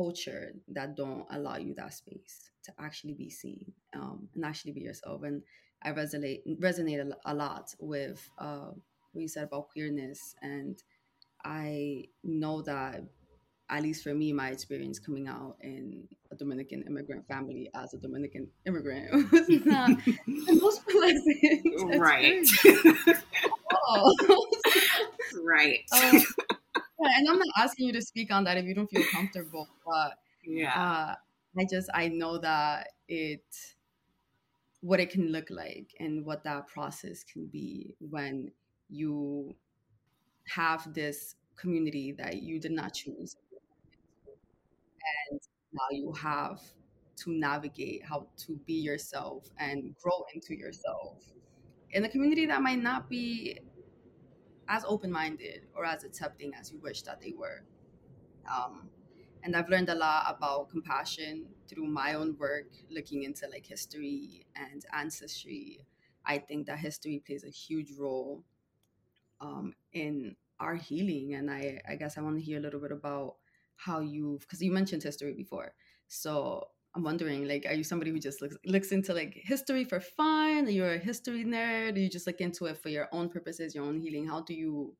culture 0.00 0.52
that 0.68 0.96
don't 0.96 1.26
allow 1.30 1.56
you 1.56 1.74
that 1.74 1.92
space 1.92 2.50
to 2.64 2.72
actually 2.78 3.14
be 3.14 3.30
seen 3.30 3.64
um, 3.94 4.28
and 4.34 4.44
actually 4.44 4.72
be 4.72 4.80
yourself 4.80 5.22
and 5.24 5.42
i 5.82 5.90
resonate 5.90 6.40
resonate 6.58 7.12
a, 7.26 7.34
lot 7.34 7.74
with 7.80 8.20
uh, 8.38 8.70
what 9.12 9.22
you 9.22 9.28
said 9.28 9.44
about 9.44 9.68
queerness 9.68 10.34
and 10.40 10.82
I 11.44 12.04
know 12.22 12.62
that 12.62 13.02
at 13.68 13.82
least 13.82 14.02
for 14.02 14.12
me, 14.12 14.32
my 14.32 14.48
experience 14.48 14.98
coming 14.98 15.28
out 15.28 15.56
in 15.60 16.08
a 16.32 16.34
Dominican 16.34 16.82
immigrant 16.88 17.26
family 17.28 17.70
as 17.74 17.94
a 17.94 17.98
Dominican 17.98 18.48
immigrant 18.66 19.12
was 19.32 19.48
not 19.64 19.90
the 20.04 20.58
most 20.60 20.86
pleasant. 20.88 22.00
Right. 22.00 22.44
right. 25.44 25.78
Um, 25.92 26.24
and 27.02 27.28
I'm 27.28 27.38
not 27.38 27.48
asking 27.58 27.86
you 27.86 27.92
to 27.94 28.02
speak 28.02 28.32
on 28.32 28.44
that 28.44 28.56
if 28.56 28.64
you 28.64 28.74
don't 28.74 28.90
feel 28.90 29.04
comfortable, 29.12 29.68
but 29.84 30.18
yeah, 30.44 30.74
uh, 30.74 31.14
I 31.58 31.66
just 31.70 31.88
I 31.94 32.08
know 32.08 32.38
that 32.38 32.88
it 33.08 33.44
what 34.80 35.00
it 35.00 35.10
can 35.10 35.30
look 35.30 35.50
like 35.50 35.94
and 36.00 36.24
what 36.24 36.42
that 36.44 36.66
process 36.66 37.22
can 37.24 37.46
be 37.46 37.94
when 37.98 38.50
you 38.88 39.54
have 40.48 40.92
this 40.94 41.36
community 41.56 42.12
that 42.12 42.42
you 42.42 42.58
did 42.58 42.72
not 42.72 42.94
choose. 42.94 43.36
And 45.30 45.40
now 45.72 45.86
you 45.90 46.12
have 46.12 46.60
to 47.18 47.32
navigate 47.32 48.02
how 48.04 48.26
to 48.38 48.58
be 48.66 48.72
yourself 48.74 49.48
and 49.58 49.94
grow 50.02 50.24
into 50.34 50.54
yourself 50.54 51.18
in 51.92 52.04
a 52.04 52.08
community 52.08 52.46
that 52.46 52.62
might 52.62 52.82
not 52.82 53.08
be 53.08 53.58
as 54.70 54.84
open 54.86 55.10
minded 55.10 55.66
or 55.74 55.84
as 55.84 56.04
accepting 56.04 56.52
as 56.54 56.70
you 56.72 56.78
wish 56.78 57.02
that 57.02 57.20
they 57.20 57.34
were. 57.36 57.64
Um, 58.50 58.88
and 59.42 59.56
I've 59.56 59.68
learned 59.68 59.88
a 59.88 59.94
lot 59.94 60.24
about 60.28 60.70
compassion 60.70 61.46
through 61.68 61.86
my 61.86 62.14
own 62.14 62.36
work, 62.38 62.68
looking 62.88 63.24
into 63.24 63.48
like 63.48 63.66
history 63.66 64.46
and 64.54 64.84
ancestry. 64.92 65.80
I 66.24 66.38
think 66.38 66.66
that 66.66 66.78
history 66.78 67.20
plays 67.26 67.42
a 67.44 67.50
huge 67.50 67.92
role 67.98 68.44
um, 69.40 69.74
in 69.92 70.36
our 70.60 70.76
healing. 70.76 71.34
And 71.34 71.50
I, 71.50 71.80
I 71.88 71.96
guess 71.96 72.16
I 72.16 72.20
want 72.20 72.38
to 72.38 72.44
hear 72.44 72.58
a 72.58 72.62
little 72.62 72.80
bit 72.80 72.92
about 72.92 73.36
how 73.74 74.00
you've, 74.00 74.42
because 74.42 74.62
you 74.62 74.70
mentioned 74.70 75.02
history 75.02 75.32
before. 75.32 75.72
So 76.06 76.68
I'm 76.94 77.04
wondering, 77.04 77.46
like, 77.46 77.66
are 77.66 77.74
you 77.74 77.84
somebody 77.84 78.10
who 78.10 78.18
just 78.18 78.42
looks 78.42 78.56
looks 78.64 78.92
into 78.92 79.14
like 79.14 79.34
history 79.34 79.84
for 79.84 80.00
fun? 80.00 80.68
You're 80.68 80.94
you 80.94 80.96
a 80.96 80.98
history 80.98 81.44
nerd? 81.44 81.94
Do 81.94 82.00
you 82.00 82.08
just 82.10 82.26
look 82.26 82.40
into 82.40 82.66
it 82.66 82.78
for 82.78 82.88
your 82.88 83.08
own 83.12 83.28
purposes, 83.28 83.74
your 83.74 83.84
own 83.84 84.00
healing? 84.00 84.26
How 84.26 84.40
do 84.40 84.54
you, 84.54 84.96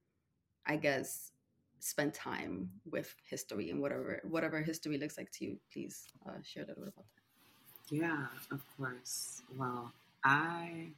I 0.67 0.77
guess, 0.77 1.33
spend 1.81 2.15
time 2.15 2.71
with 2.91 3.15
history 3.29 3.71
and 3.71 3.81
whatever 3.81 4.21
whatever 4.25 4.63
history 4.63 4.99
looks 4.99 5.19
like 5.19 5.31
to 5.33 5.45
you? 5.45 5.61
Please 5.73 6.05
uh, 6.27 6.41
share 6.43 6.65
a 6.65 6.67
little 6.67 6.85
bit 6.85 6.93
about 6.95 7.07
that. 7.15 7.97
Yeah, 7.97 8.27
of 8.53 8.63
course. 8.77 9.43
Well, 9.57 9.93
I 10.25 10.93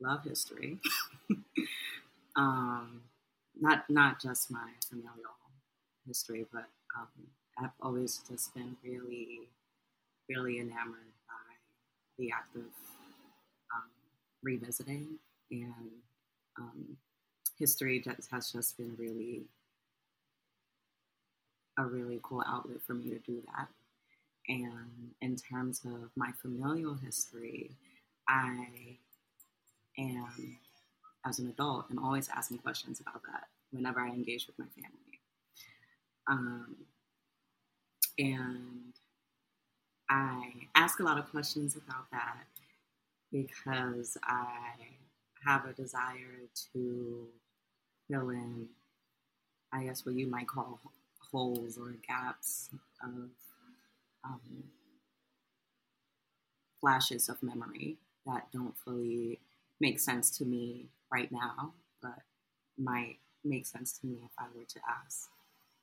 love 0.00 0.24
history. 0.24 0.78
Um, 2.36 3.02
not 3.60 3.90
not 3.90 4.20
just 4.22 4.50
my 4.50 4.70
familial 4.88 5.34
history, 6.06 6.46
but 6.52 6.66
um, 6.96 7.08
I've 7.58 7.74
always 7.82 8.20
just 8.28 8.54
been 8.54 8.76
really, 8.84 9.48
really 10.28 10.58
enamored 10.58 11.12
by 11.26 11.54
the 12.18 12.30
act 12.30 12.54
of 12.56 12.62
um, 12.62 13.88
revisiting 14.42 15.18
and 15.50 15.90
um, 16.58 16.96
history 17.58 18.00
just, 18.00 18.30
has 18.30 18.52
just 18.52 18.76
been 18.76 18.94
really 18.98 19.42
a 21.78 21.84
really 21.84 22.18
cool 22.22 22.42
outlet 22.46 22.78
for 22.86 22.94
me 22.94 23.08
to 23.10 23.18
do 23.20 23.40
that. 23.56 23.68
And 24.48 25.12
in 25.20 25.36
terms 25.36 25.82
of 25.84 26.10
my 26.16 26.30
familial 26.42 26.94
history, 26.94 27.70
I 28.28 28.66
am, 29.96 30.58
as 31.26 31.38
an 31.38 31.48
adult, 31.48 31.86
I'm 31.90 32.02
always 32.02 32.28
asking 32.34 32.58
questions 32.58 33.00
about 33.00 33.22
that 33.30 33.44
whenever 33.70 34.00
I 34.00 34.08
engage 34.08 34.46
with 34.46 34.58
my 34.58 34.66
family. 34.74 35.20
Um, 36.26 36.76
and 38.18 38.92
I 40.10 40.52
ask 40.74 41.00
a 41.00 41.02
lot 41.02 41.18
of 41.18 41.30
questions 41.30 41.76
about 41.76 42.10
that 42.12 42.44
because 43.30 44.16
I 44.22 44.72
have 45.44 45.66
a 45.66 45.72
desire 45.72 46.48
to 46.72 47.26
fill 48.10 48.30
in, 48.30 48.68
I 49.72 49.84
guess, 49.84 50.06
what 50.06 50.14
you 50.14 50.26
might 50.26 50.48
call 50.48 50.80
holes 51.30 51.78
or 51.78 51.94
gaps 52.06 52.70
of 53.02 53.30
um, 54.24 54.64
flashes 56.80 57.28
of 57.28 57.42
memory 57.42 57.96
that 58.26 58.46
don't 58.52 58.76
fully 58.84 59.38
make 59.80 60.00
sense 60.00 60.30
to 60.38 60.44
me 60.44 60.86
right 61.12 61.30
now, 61.30 61.72
but 62.02 62.20
might 62.78 63.18
make 63.44 63.66
sense 63.66 63.98
to 63.98 64.06
me 64.06 64.18
if 64.24 64.30
I 64.38 64.46
were 64.54 64.64
to 64.64 64.80
ask 65.04 65.28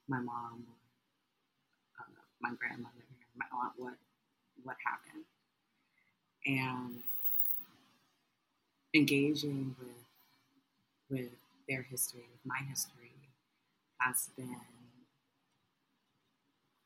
my 0.08 0.20
mom 0.20 0.66
or 0.68 2.04
uh, 2.04 2.22
my 2.42 2.52
grandmother 2.60 3.06
my 3.38 3.46
aunt 3.52 3.74
what 3.78 3.94
what 4.66 4.78
happened. 4.86 5.26
And 6.46 7.04
engaging 8.96 9.76
with 9.80 10.06
with 11.10 11.32
their 11.68 11.82
history, 11.84 12.26
with 12.32 12.46
my 12.46 12.60
history, 12.68 13.14
has 14.00 14.30
been 14.38 14.58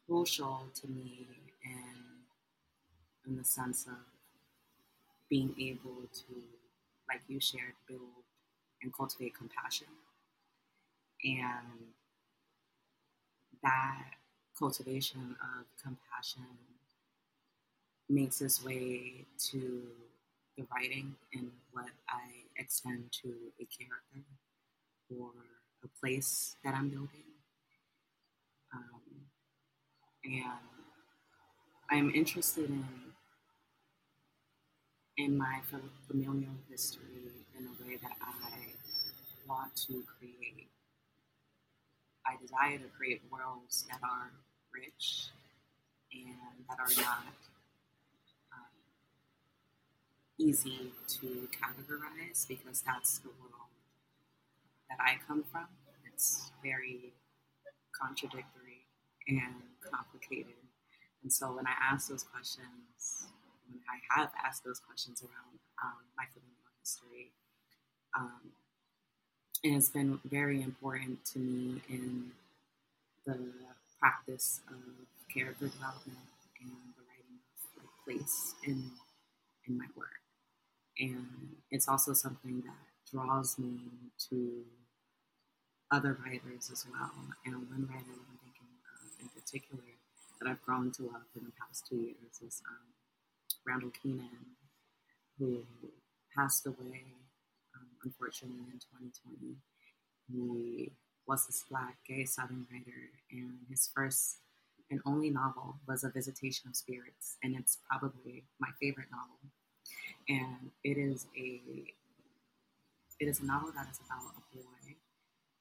crucial 0.05 0.67
to 0.73 0.87
me 0.89 1.25
in 1.63 2.25
in 3.25 3.37
the 3.37 3.43
sense 3.43 3.85
of 3.87 3.97
being 5.29 5.55
able 5.59 6.01
to, 6.13 6.43
like 7.07 7.21
you 7.27 7.39
shared, 7.39 7.75
build 7.87 8.23
and 8.81 8.93
cultivate 8.93 9.35
compassion. 9.35 9.87
And 11.23 11.93
that 13.63 14.15
cultivation 14.57 15.35
of 15.41 15.65
compassion 15.81 16.47
makes 18.09 18.41
its 18.41 18.63
way 18.63 19.25
to 19.51 19.81
the 20.57 20.65
writing 20.73 21.15
and 21.33 21.51
what 21.71 21.89
I 22.09 22.21
extend 22.57 23.11
to 23.23 23.29
a 23.59 23.65
character 23.65 24.25
or 25.17 25.31
a 25.83 25.87
place 25.99 26.55
that 26.63 26.73
I'm 26.73 26.89
building. 26.89 27.29
Um, 28.73 29.01
and 30.25 30.43
I'm 31.89 32.11
interested 32.13 32.69
in 32.69 32.85
in 35.17 35.37
my 35.37 35.59
familial 36.07 36.55
history 36.69 37.03
in 37.57 37.65
a 37.65 37.83
way 37.83 37.97
that 38.01 38.15
I 38.21 38.55
want 39.47 39.75
to 39.75 40.01
create. 40.17 40.69
I 42.25 42.37
desire 42.41 42.77
to 42.77 42.87
create 42.97 43.21
worlds 43.29 43.85
that 43.89 43.99
are 44.01 44.31
rich 44.73 45.27
and 46.13 46.63
that 46.69 46.79
are 46.79 47.03
not 47.03 47.33
easy 50.39 50.91
to 51.07 51.47
categorize 51.51 52.47
because 52.47 52.81
that's 52.81 53.19
the 53.19 53.29
world 53.29 53.69
that 54.89 54.97
I 54.99 55.17
come 55.27 55.43
from. 55.43 55.67
It's 56.07 56.51
very 56.63 57.13
contradictory 57.93 58.87
and 59.27 59.61
complicated. 59.81 60.55
And 61.23 61.31
so 61.31 61.51
when 61.55 61.67
I 61.67 61.73
ask 61.91 62.09
those 62.09 62.23
questions, 62.23 63.27
when 63.69 63.79
I 63.89 64.19
have 64.19 64.31
asked 64.45 64.63
those 64.63 64.79
questions 64.79 65.21
around 65.21 65.59
um, 65.83 65.99
my 66.17 66.25
familial 66.33 66.71
history, 66.79 67.31
um, 68.17 68.51
it 69.63 69.73
has 69.73 69.89
been 69.89 70.19
very 70.25 70.61
important 70.61 71.23
to 71.33 71.39
me 71.39 71.81
in 71.89 72.31
the 73.25 73.37
practice 73.99 74.61
of 74.69 74.77
character 75.33 75.67
development 75.67 76.17
and 76.61 76.71
the 76.95 77.03
writing 77.03 77.39
of 77.77 78.05
place 78.05 78.55
in 78.65 78.91
in 79.67 79.77
my 79.77 79.85
work. 79.95 80.18
And 80.99 81.55
it's 81.71 81.87
also 81.87 82.13
something 82.13 82.61
that 82.61 82.75
draws 83.11 83.57
me 83.57 83.79
to 84.29 84.63
other 85.91 86.17
writers 86.25 86.69
as 86.71 86.85
well. 86.91 87.11
And 87.45 87.55
one 87.69 87.87
writer 87.89 88.13
that 88.13 88.27
I'm 88.29 88.39
thinking 88.43 88.67
of 89.01 89.21
in 89.21 89.29
particular 89.29 89.83
that 90.39 90.49
I've 90.49 90.61
grown 90.61 90.91
to 90.93 91.03
love 91.03 91.27
in 91.35 91.45
the 91.45 91.51
past 91.59 91.85
two 91.87 91.97
years 91.97 92.39
is 92.45 92.61
um, 92.69 92.93
Randall 93.65 93.91
Kenan, 93.91 94.55
who 95.37 95.63
passed 96.35 96.65
away 96.65 97.03
um, 97.75 97.87
unfortunately 98.03 98.65
in 98.71 98.79
2020. 98.79 99.55
He 100.31 100.91
was 101.27 101.47
this 101.47 101.63
black 101.69 101.97
gay 102.07 102.25
Southern 102.25 102.67
writer, 102.71 103.09
and 103.31 103.59
his 103.69 103.89
first 103.93 104.37
and 104.91 105.01
only 105.05 105.29
novel 105.29 105.75
was 105.87 106.03
A 106.03 106.09
Visitation 106.09 106.69
of 106.69 106.75
Spirits, 106.75 107.37
and 107.43 107.55
it's 107.55 107.77
probably 107.89 108.45
my 108.59 108.69
favorite 108.79 109.09
novel. 109.11 109.37
And 110.29 110.71
it 110.83 110.97
is 110.97 111.25
a 111.37 111.61
it 113.19 113.27
is 113.27 113.41
a 113.41 113.45
novel 113.45 113.71
that 113.75 113.87
is 113.91 113.99
about 114.05 114.33
a 114.37 114.55
boy. 114.57 114.95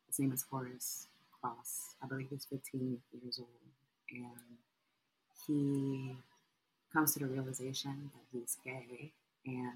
His 0.06 0.18
name 0.18 0.32
is 0.32 0.44
Horace 0.50 1.06
Cross. 1.40 1.96
I 2.02 2.06
believe 2.06 2.28
he's 2.30 2.46
15 2.46 3.00
years 3.22 3.40
old, 3.40 3.48
and 4.10 4.58
he 5.46 6.16
comes 6.92 7.14
to 7.14 7.20
the 7.20 7.26
realization 7.26 8.10
that 8.14 8.38
he's 8.38 8.56
gay, 8.64 9.12
and 9.46 9.72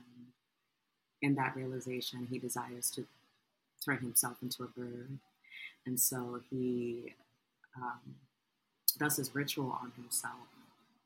in 1.22 1.34
that 1.36 1.56
realization, 1.56 2.26
he 2.30 2.38
desires 2.38 2.90
to 2.92 3.06
turn 3.84 3.98
himself 3.98 4.36
into 4.42 4.64
a 4.64 4.68
bird, 4.68 5.18
and 5.86 5.98
so 6.00 6.40
he 6.50 7.14
um, 7.76 8.16
does 8.98 9.16
his 9.16 9.34
ritual 9.34 9.78
on 9.82 9.92
himself 9.96 10.48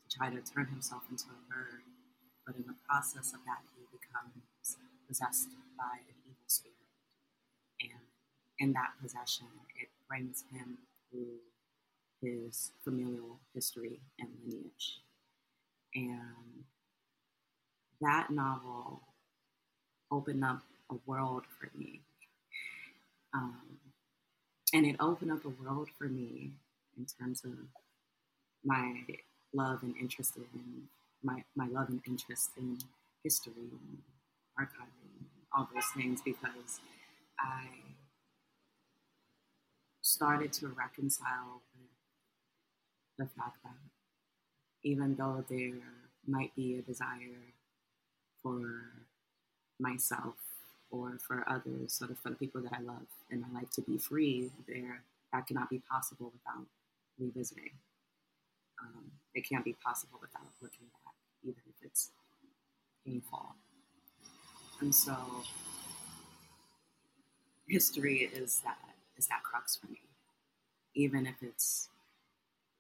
to 0.09 0.19
try 0.19 0.31
to 0.31 0.41
turn 0.43 0.67
himself 0.67 1.03
into 1.11 1.25
a 1.27 1.53
bird. 1.53 1.83
But 2.47 2.57
in 2.57 2.65
the 2.67 2.75
process 2.89 3.33
of 3.33 3.41
that, 3.47 3.61
becomes 4.01 4.77
possessed 5.09 5.49
by 5.79 5.99
an 6.09 6.17
evil 6.25 6.47
spirit, 6.47 6.77
and 7.81 8.07
in 8.59 8.73
that 8.73 8.93
possession, 9.03 9.47
it 9.81 9.89
brings 10.09 10.45
him 10.53 10.79
through 11.11 11.39
his 12.23 12.73
familial 12.85 13.39
history 13.55 14.01
and 14.19 14.29
lineage. 14.45 15.01
And 15.95 16.65
that 18.01 18.31
novel 18.31 19.01
opened 20.11 20.45
up 20.45 20.63
a 20.91 20.95
world 21.07 21.45
for 21.59 21.71
me. 21.77 22.01
Um, 23.35 23.79
and 24.73 24.87
it 24.87 24.97
opened 25.01 25.33
up 25.33 25.45
a 25.45 25.49
world 25.49 25.89
for 25.99 26.05
me 26.05 26.53
in 26.97 27.07
terms 27.07 27.45
of 27.45 27.53
my 28.65 29.03
love 29.53 29.83
and 29.83 29.95
interest 29.97 30.37
in 30.37 30.89
my, 31.23 31.45
my 31.55 31.67
love 31.67 31.89
and 31.89 32.01
interest 32.07 32.51
in 32.57 32.79
history 33.27 33.53
and 33.59 33.99
archiving 34.57 35.19
and 35.19 35.27
all 35.53 35.69
those 35.75 35.91
things 35.97 36.23
because 36.25 36.79
I 37.41 37.67
started 40.01 40.53
to 40.55 40.69
reconcile 40.69 41.63
with 41.75 41.91
the 43.19 43.27
fact 43.37 43.57
that 43.65 43.75
even 44.85 45.17
though 45.17 45.45
there 45.51 45.83
might 46.25 46.55
be 46.55 46.79
a 46.79 46.83
desire 46.83 47.43
for 48.41 48.93
myself 49.81 50.37
or 50.93 51.19
for 51.19 51.45
others, 51.49 51.93
sort 51.93 52.13
of 52.13 52.19
for 52.21 52.31
the 52.31 52.37
people 52.37 52.61
that 52.61 52.73
I 52.73 52.81
love 52.81 53.09
in 53.29 53.41
my 53.41 53.49
life 53.53 53.71
to 53.73 53.83
be 53.83 53.99
free, 53.99 54.53
there 54.69 55.03
that 55.33 55.49
cannot 55.49 55.69
be 55.69 55.83
possible 55.91 56.31
without 56.33 56.67
revisiting. 57.19 57.73
Um, 58.81 59.11
it 59.35 59.49
can't 59.49 59.65
be 59.65 59.75
possible 59.85 60.21
without 60.23 60.47
looking 60.63 60.87
back, 61.05 61.15
even 61.43 61.63
if 61.67 61.85
it's 61.85 62.11
painful. 63.07 63.55
And 64.81 64.95
so, 64.95 65.17
history 67.69 68.31
is 68.35 68.61
that 68.65 68.79
is 69.17 69.27
that 69.29 69.43
crux 69.43 69.77
for 69.77 69.87
me, 69.91 70.01
even 70.95 71.27
if 71.27 71.37
it's 71.43 71.89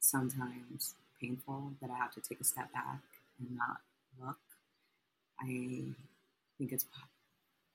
sometimes 0.01 0.95
painful 1.21 1.73
that 1.81 1.91
I 1.91 1.97
have 1.97 2.12
to 2.12 2.21
take 2.21 2.41
a 2.41 2.45
step 2.45 2.73
back 2.73 3.01
and 3.41 3.57
not 3.57 3.81
look. 4.21 4.39
I 5.41 5.47
think 6.59 6.73
it's 6.73 6.87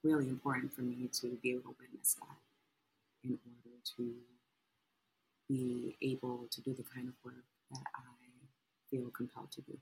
really 0.04 0.28
important 0.30 0.74
for 0.74 0.82
me 0.82 1.10
to 1.22 1.38
be 1.42 1.52
able 1.52 1.62
to 1.62 1.76
witness 1.80 2.16
that 2.16 2.38
in 3.24 3.38
order 3.46 3.78
to 3.98 4.14
be 5.48 5.96
able 6.02 6.48
to 6.50 6.62
do 6.62 6.74
the 6.74 6.84
kind 6.84 7.08
of 7.08 7.14
work 7.24 7.44
that 7.72 7.84
I 7.96 8.02
feel 8.90 9.10
compelled 9.16 9.52
to 9.52 9.62
do. 9.62 9.78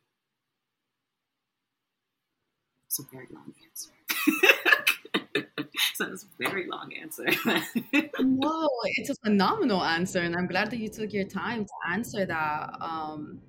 It's 2.89 2.97
a 2.97 3.03
very 3.03 3.27
long 3.31 3.53
answer. 3.67 3.91
so 5.93 6.11
it's 6.11 6.23
a 6.23 6.49
very 6.49 6.65
long 6.65 6.91
answer. 6.99 7.27
Whoa, 8.19 8.67
it's 8.95 9.11
a 9.11 9.15
phenomenal 9.23 9.83
answer, 9.83 10.21
and 10.21 10.35
I'm 10.35 10.47
glad 10.47 10.71
that 10.71 10.79
you 10.79 10.89
took 10.89 11.13
your 11.13 11.25
time 11.25 11.65
to 11.65 11.71
answer 11.91 12.25
that. 12.25 12.75
Um, 12.81 13.41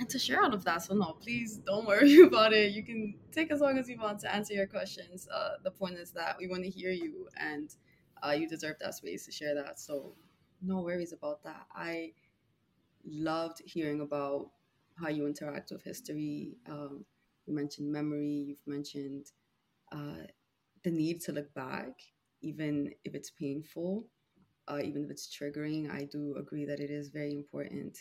and 0.00 0.08
to 0.08 0.18
share 0.18 0.42
all 0.42 0.52
of 0.52 0.64
that. 0.64 0.82
So 0.82 0.94
no, 0.94 1.16
please 1.20 1.58
don't 1.58 1.86
worry 1.86 2.20
about 2.26 2.52
it. 2.52 2.72
You 2.72 2.84
can 2.84 3.14
take 3.30 3.52
as 3.52 3.60
long 3.60 3.78
as 3.78 3.88
you 3.88 3.98
want 3.98 4.18
to 4.20 4.34
answer 4.34 4.54
your 4.54 4.66
questions. 4.66 5.28
Uh, 5.32 5.54
the 5.62 5.70
point 5.70 5.94
is 5.94 6.10
that 6.12 6.36
we 6.38 6.48
want 6.48 6.64
to 6.64 6.70
hear 6.70 6.90
you, 6.90 7.28
and 7.36 7.72
uh, 8.20 8.32
you 8.32 8.48
deserve 8.48 8.76
that 8.80 8.94
space 8.94 9.26
to 9.26 9.32
share 9.32 9.54
that. 9.54 9.78
So 9.78 10.14
no 10.60 10.80
worries 10.80 11.12
about 11.12 11.44
that. 11.44 11.66
I 11.72 12.14
loved 13.06 13.62
hearing 13.64 14.00
about 14.00 14.50
how 15.00 15.08
you 15.08 15.28
interact 15.28 15.70
with 15.70 15.84
history. 15.84 16.56
Um, 16.68 17.04
you 17.48 17.54
mentioned 17.54 17.90
memory. 17.90 18.44
You've 18.48 18.66
mentioned 18.66 19.26
uh, 19.92 20.26
the 20.84 20.90
need 20.90 21.20
to 21.22 21.32
look 21.32 21.52
back, 21.54 22.00
even 22.42 22.92
if 23.04 23.14
it's 23.14 23.30
painful, 23.30 24.06
uh, 24.68 24.80
even 24.84 25.04
if 25.04 25.10
it's 25.10 25.28
triggering. 25.34 25.90
I 25.90 26.04
do 26.04 26.36
agree 26.38 26.66
that 26.66 26.80
it 26.80 26.90
is 26.90 27.08
very 27.08 27.32
important 27.32 27.98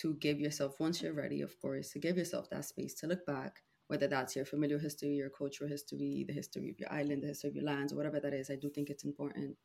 to 0.00 0.14
give 0.14 0.40
yourself, 0.40 0.78
once 0.80 1.02
you're 1.02 1.12
ready, 1.12 1.42
of 1.42 1.58
course, 1.60 1.90
to 1.90 1.98
give 1.98 2.16
yourself 2.16 2.48
that 2.50 2.64
space 2.64 2.94
to 2.94 3.06
look 3.06 3.24
back, 3.26 3.62
whether 3.88 4.06
that's 4.06 4.36
your 4.36 4.44
familial 4.44 4.78
history, 4.78 5.10
your 5.10 5.30
cultural 5.30 5.68
history, 5.68 6.24
the 6.28 6.34
history 6.34 6.70
of 6.70 6.78
your 6.78 6.92
island, 6.92 7.22
the 7.22 7.28
history 7.28 7.50
of 7.50 7.56
your 7.56 7.64
lands, 7.64 7.94
whatever 7.94 8.20
that 8.20 8.34
is. 8.34 8.50
I 8.50 8.56
do 8.56 8.70
think 8.70 8.90
it's 8.90 9.04
important 9.04 9.56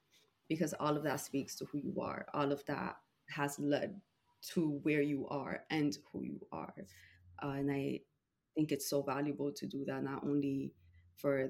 because 0.49 0.73
all 0.79 0.97
of 0.97 1.03
that 1.03 1.19
speaks 1.21 1.55
to 1.57 1.65
who 1.65 1.79
you 1.79 2.01
are. 2.01 2.25
All 2.33 2.51
of 2.51 2.65
that 2.65 2.97
has 3.29 3.59
led 3.59 3.99
to 4.53 4.79
where 4.83 5.01
you 5.01 5.27
are 5.29 5.63
and 5.69 5.97
who 6.11 6.23
you 6.23 6.39
are. 6.51 6.73
Uh, 7.43 7.47
and 7.49 7.71
I 7.71 8.01
think 8.55 8.71
it's 8.71 8.89
so 8.89 9.01
valuable 9.01 9.51
to 9.53 9.67
do 9.67 9.85
that, 9.85 10.03
not 10.03 10.23
only 10.23 10.73
for 11.15 11.49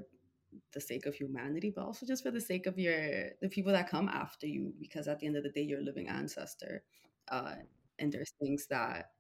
the 0.73 0.81
sake 0.81 1.05
of 1.05 1.15
humanity, 1.15 1.71
but 1.75 1.83
also 1.85 2.05
just 2.05 2.23
for 2.23 2.31
the 2.31 2.41
sake 2.41 2.67
of 2.67 2.77
your 2.77 3.29
the 3.41 3.49
people 3.49 3.71
that 3.71 3.89
come 3.89 4.09
after 4.09 4.47
you, 4.47 4.73
because 4.79 5.07
at 5.07 5.19
the 5.19 5.27
end 5.27 5.37
of 5.37 5.43
the 5.43 5.49
day, 5.49 5.61
you're 5.61 5.79
a 5.79 5.83
living 5.83 6.09
ancestor. 6.09 6.83
Uh, 7.29 7.55
and 7.99 8.11
there's 8.11 8.33
things 8.41 8.67
that 8.67 9.11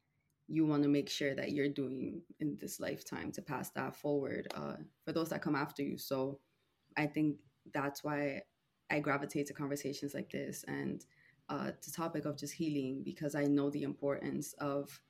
you 0.47 0.65
want 0.65 0.83
to 0.83 0.89
make 0.89 1.09
sure 1.09 1.35
that 1.35 1.51
you're 1.53 1.69
doing 1.69 2.21
in 2.39 2.57
this 2.59 2.79
lifetime 2.79 3.31
to 3.31 3.41
pass 3.41 3.69
that 3.71 3.95
forward 3.95 4.47
uh, 4.55 4.75
for 5.05 5.13
those 5.13 5.29
that 5.29 5.41
come 5.41 5.55
after 5.55 5.81
you. 5.81 5.97
So 5.97 6.39
I 6.97 7.07
think 7.07 7.37
that's 7.73 8.03
why 8.03 8.41
I 8.91 8.99
gravitate 8.99 9.47
to 9.47 9.53
conversations 9.53 10.13
like 10.13 10.29
this 10.31 10.63
and 10.67 11.05
uh, 11.49 11.71
the 11.85 11.91
topic 11.91 12.25
of 12.25 12.37
just 12.37 12.53
healing 12.53 13.03
because 13.03 13.35
I 13.35 13.45
know 13.45 13.69
the 13.69 13.83
importance 13.83 14.53
of 14.59 15.01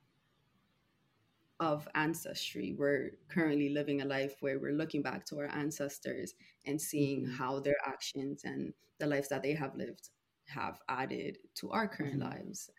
of 1.60 1.88
ancestry. 1.96 2.76
We're 2.78 3.12
currently 3.30 3.70
living 3.70 4.02
a 4.02 4.06
life 4.06 4.36
where 4.40 4.60
we're 4.60 4.74
looking 4.74 5.02
back 5.02 5.26
to 5.28 5.40
our 5.40 5.50
ancestors 5.52 6.34
and 6.66 6.82
seeing 6.82 7.24
mm-hmm. 7.24 7.36
how 7.36 7.60
their 7.60 7.78
actions 7.86 8.42
and 8.44 8.74
the 9.00 9.08
lives 9.08 9.30
that 9.30 9.44
they 9.44 9.54
have 9.54 9.76
lived 9.76 10.10
have 10.48 10.80
added 10.90 11.38
to 11.56 11.72
our 11.72 11.88
current 11.88 12.20
mm-hmm. 12.20 12.30
lives, 12.30 12.70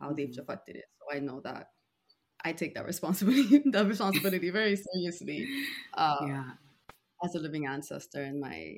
how 0.00 0.12
they've 0.12 0.28
mm-hmm. 0.28 0.40
affected 0.40 0.76
it. 0.76 0.84
So 0.98 1.16
I 1.16 1.20
know 1.20 1.40
that 1.40 1.70
I 2.44 2.52
take 2.52 2.74
that 2.74 2.86
responsibility 2.86 3.62
that 3.72 3.86
responsibility 3.86 4.50
very 4.50 4.76
seriously. 4.76 5.48
Uh, 5.94 6.16
yeah. 6.22 6.50
As 7.24 7.34
a 7.34 7.38
living 7.38 7.66
ancestor 7.66 8.22
in 8.22 8.40
my 8.40 8.76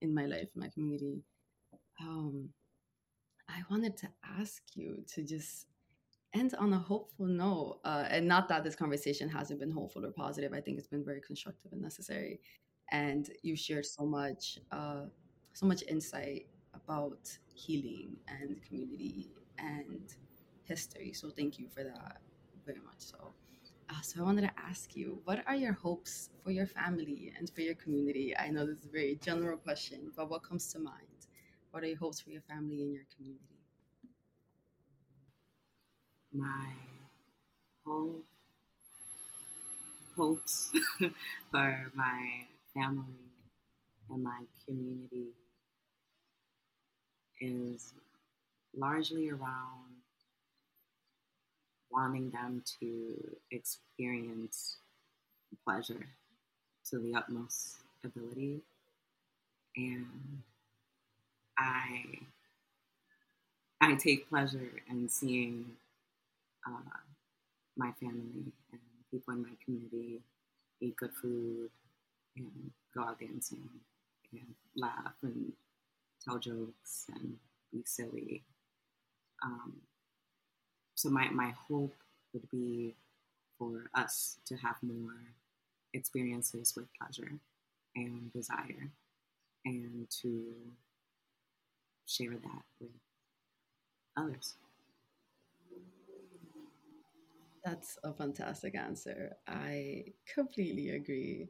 in 0.00 0.14
my 0.14 0.26
life, 0.26 0.48
in 0.54 0.60
my 0.60 0.68
community. 0.68 1.22
Um, 2.00 2.50
I 3.48 3.62
wanted 3.70 3.96
to 3.98 4.08
ask 4.38 4.62
you 4.74 5.04
to 5.14 5.22
just 5.22 5.66
end 6.34 6.54
on 6.58 6.72
a 6.72 6.78
hopeful 6.78 7.26
note. 7.26 7.80
Uh, 7.84 8.04
and 8.10 8.26
not 8.26 8.48
that 8.48 8.64
this 8.64 8.74
conversation 8.74 9.28
hasn't 9.28 9.60
been 9.60 9.70
hopeful 9.70 10.04
or 10.04 10.12
positive. 10.12 10.52
I 10.52 10.60
think 10.60 10.78
it's 10.78 10.88
been 10.88 11.04
very 11.04 11.20
constructive 11.20 11.72
and 11.72 11.80
necessary. 11.80 12.40
And 12.92 13.30
you 13.42 13.56
shared 13.56 13.86
so 13.86 14.04
much, 14.04 14.58
uh, 14.70 15.02
so 15.52 15.66
much 15.66 15.82
insight 15.88 16.46
about 16.74 17.30
healing 17.54 18.16
and 18.28 18.62
community 18.62 19.30
and 19.58 20.12
history. 20.64 21.12
So 21.12 21.30
thank 21.30 21.58
you 21.58 21.68
for 21.68 21.84
that 21.84 22.18
very 22.66 22.80
much. 22.80 22.98
So, 22.98 23.32
uh, 23.90 24.00
so 24.02 24.20
I 24.20 24.24
wanted 24.24 24.42
to 24.42 24.52
ask 24.58 24.96
you, 24.96 25.20
what 25.24 25.42
are 25.46 25.54
your 25.54 25.72
hopes 25.72 26.30
for 26.42 26.50
your 26.50 26.66
family 26.66 27.32
and 27.38 27.48
for 27.50 27.60
your 27.60 27.74
community? 27.74 28.34
I 28.36 28.48
know 28.48 28.66
this 28.66 28.80
is 28.80 28.86
a 28.86 28.90
very 28.90 29.18
general 29.22 29.56
question, 29.56 30.10
but 30.16 30.28
what 30.30 30.42
comes 30.42 30.72
to 30.72 30.78
mind? 30.78 31.28
What 31.70 31.82
are 31.82 31.86
your 31.86 31.98
hopes 31.98 32.20
for 32.20 32.30
your 32.30 32.42
family 32.42 32.82
and 32.82 32.92
your 32.92 33.04
community? 33.16 33.53
My 36.36 36.66
hope, 37.86 38.24
hopes 40.16 40.72
for 41.52 41.92
my 41.94 42.46
family 42.74 43.04
and 44.10 44.24
my 44.24 44.40
community 44.66 45.28
is 47.40 47.92
largely 48.76 49.30
around 49.30 50.02
wanting 51.88 52.30
them 52.30 52.64
to 52.80 53.36
experience 53.52 54.78
pleasure 55.64 56.08
to 56.90 56.98
the 56.98 57.14
utmost 57.14 57.76
ability. 58.04 58.60
And 59.76 60.42
I 61.56 62.18
I 63.80 63.94
take 63.94 64.28
pleasure 64.28 64.82
in 64.90 65.08
seeing 65.08 65.76
uh, 66.66 66.98
my 67.76 67.92
family 68.00 68.52
and 68.72 68.80
people 69.10 69.34
in 69.34 69.42
my 69.42 69.56
community 69.64 70.20
eat 70.80 70.96
good 70.96 71.12
food 71.12 71.70
and 72.36 72.70
go 72.94 73.02
out 73.02 73.20
dancing 73.20 73.68
and 74.32 74.54
laugh 74.76 75.14
and 75.22 75.52
tell 76.24 76.38
jokes 76.38 77.06
and 77.14 77.36
be 77.72 77.82
silly. 77.84 78.42
Um, 79.42 79.74
so 80.94 81.10
my, 81.10 81.28
my 81.30 81.52
hope 81.68 81.94
would 82.32 82.48
be 82.50 82.94
for 83.58 83.90
us 83.94 84.36
to 84.46 84.56
have 84.56 84.76
more 84.82 85.14
experiences 85.92 86.74
with 86.76 86.86
pleasure 87.00 87.32
and 87.94 88.32
desire 88.32 88.90
and 89.64 90.06
to 90.22 90.44
share 92.06 92.30
that 92.30 92.62
with 92.80 92.90
others. 94.16 94.54
That's 97.64 97.98
a 98.04 98.12
fantastic 98.12 98.74
answer. 98.76 99.36
I 99.48 100.04
completely 100.32 100.90
agree. 100.90 101.48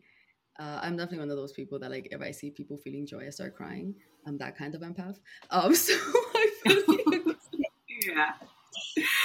Uh, 0.59 0.79
I'm 0.83 0.97
definitely 0.97 1.19
one 1.19 1.31
of 1.31 1.37
those 1.37 1.53
people 1.53 1.79
that, 1.81 1.91
like, 1.91 2.09
if 2.13 2.21
I 2.21 2.31
see 2.31 2.51
people 2.51 2.77
feeling 2.77 3.05
joy, 3.07 3.27
I 3.27 3.31
start 3.31 3.57
crying. 3.57 3.95
I'm 4.27 4.39
that 4.39 4.57
kind 4.57 4.75
of 4.75 4.83
empath. 4.83 5.19
Um, 5.51 5.75
so 5.87 5.93
I 5.95 6.51
feel 6.63 6.83
yeah. 8.07 8.33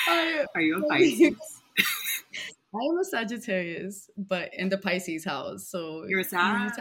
I, 0.08 0.46
Are 0.56 0.62
you 0.62 0.84
a 0.84 0.90
Pisces? 0.90 1.62
I 2.74 2.86
am 2.90 2.98
a 3.02 3.06
Sagittarius, 3.06 4.10
but 4.18 4.50
in 4.54 4.70
the 4.70 4.78
Pisces 4.78 5.26
house. 5.26 5.68
So 5.68 6.06
you're 6.08 6.22
a 6.22 6.24
Sag. 6.24 6.72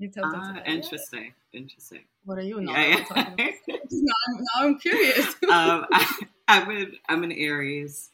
You 0.00 0.08
tell 0.10 0.24
ah, 0.26 0.62
interesting. 0.64 1.32
Interesting. 1.52 2.02
What 2.24 2.38
are 2.38 2.42
you? 2.42 2.60
Not 2.60 2.78
yeah, 2.78 3.04
yeah. 3.10 3.50
now, 3.90 4.12
I'm, 4.28 4.36
now 4.36 4.44
I'm 4.58 4.78
curious. 4.78 5.26
um, 5.50 5.86
I, 5.90 6.18
I'm 6.46 6.70
an 6.70 6.92
I'm 7.08 7.24
an 7.24 7.32
Aries, 7.32 8.10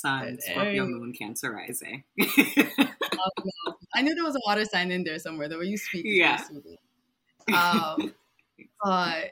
Sun, 0.00 0.38
Scorpio, 0.40 0.86
Moon, 0.86 1.12
Cancer 1.12 1.52
rising. 1.52 2.04
oh, 2.20 3.74
I 3.94 4.02
knew 4.02 4.14
there 4.14 4.24
was 4.24 4.36
a 4.36 4.40
water 4.46 4.64
sign 4.64 4.90
in 4.90 5.04
there 5.04 5.18
somewhere. 5.18 5.48
The 5.48 5.58
way 5.58 5.66
you 5.66 5.76
speak, 5.76 6.04
yeah. 6.06 6.42
Um, 7.52 8.14
but 8.82 9.30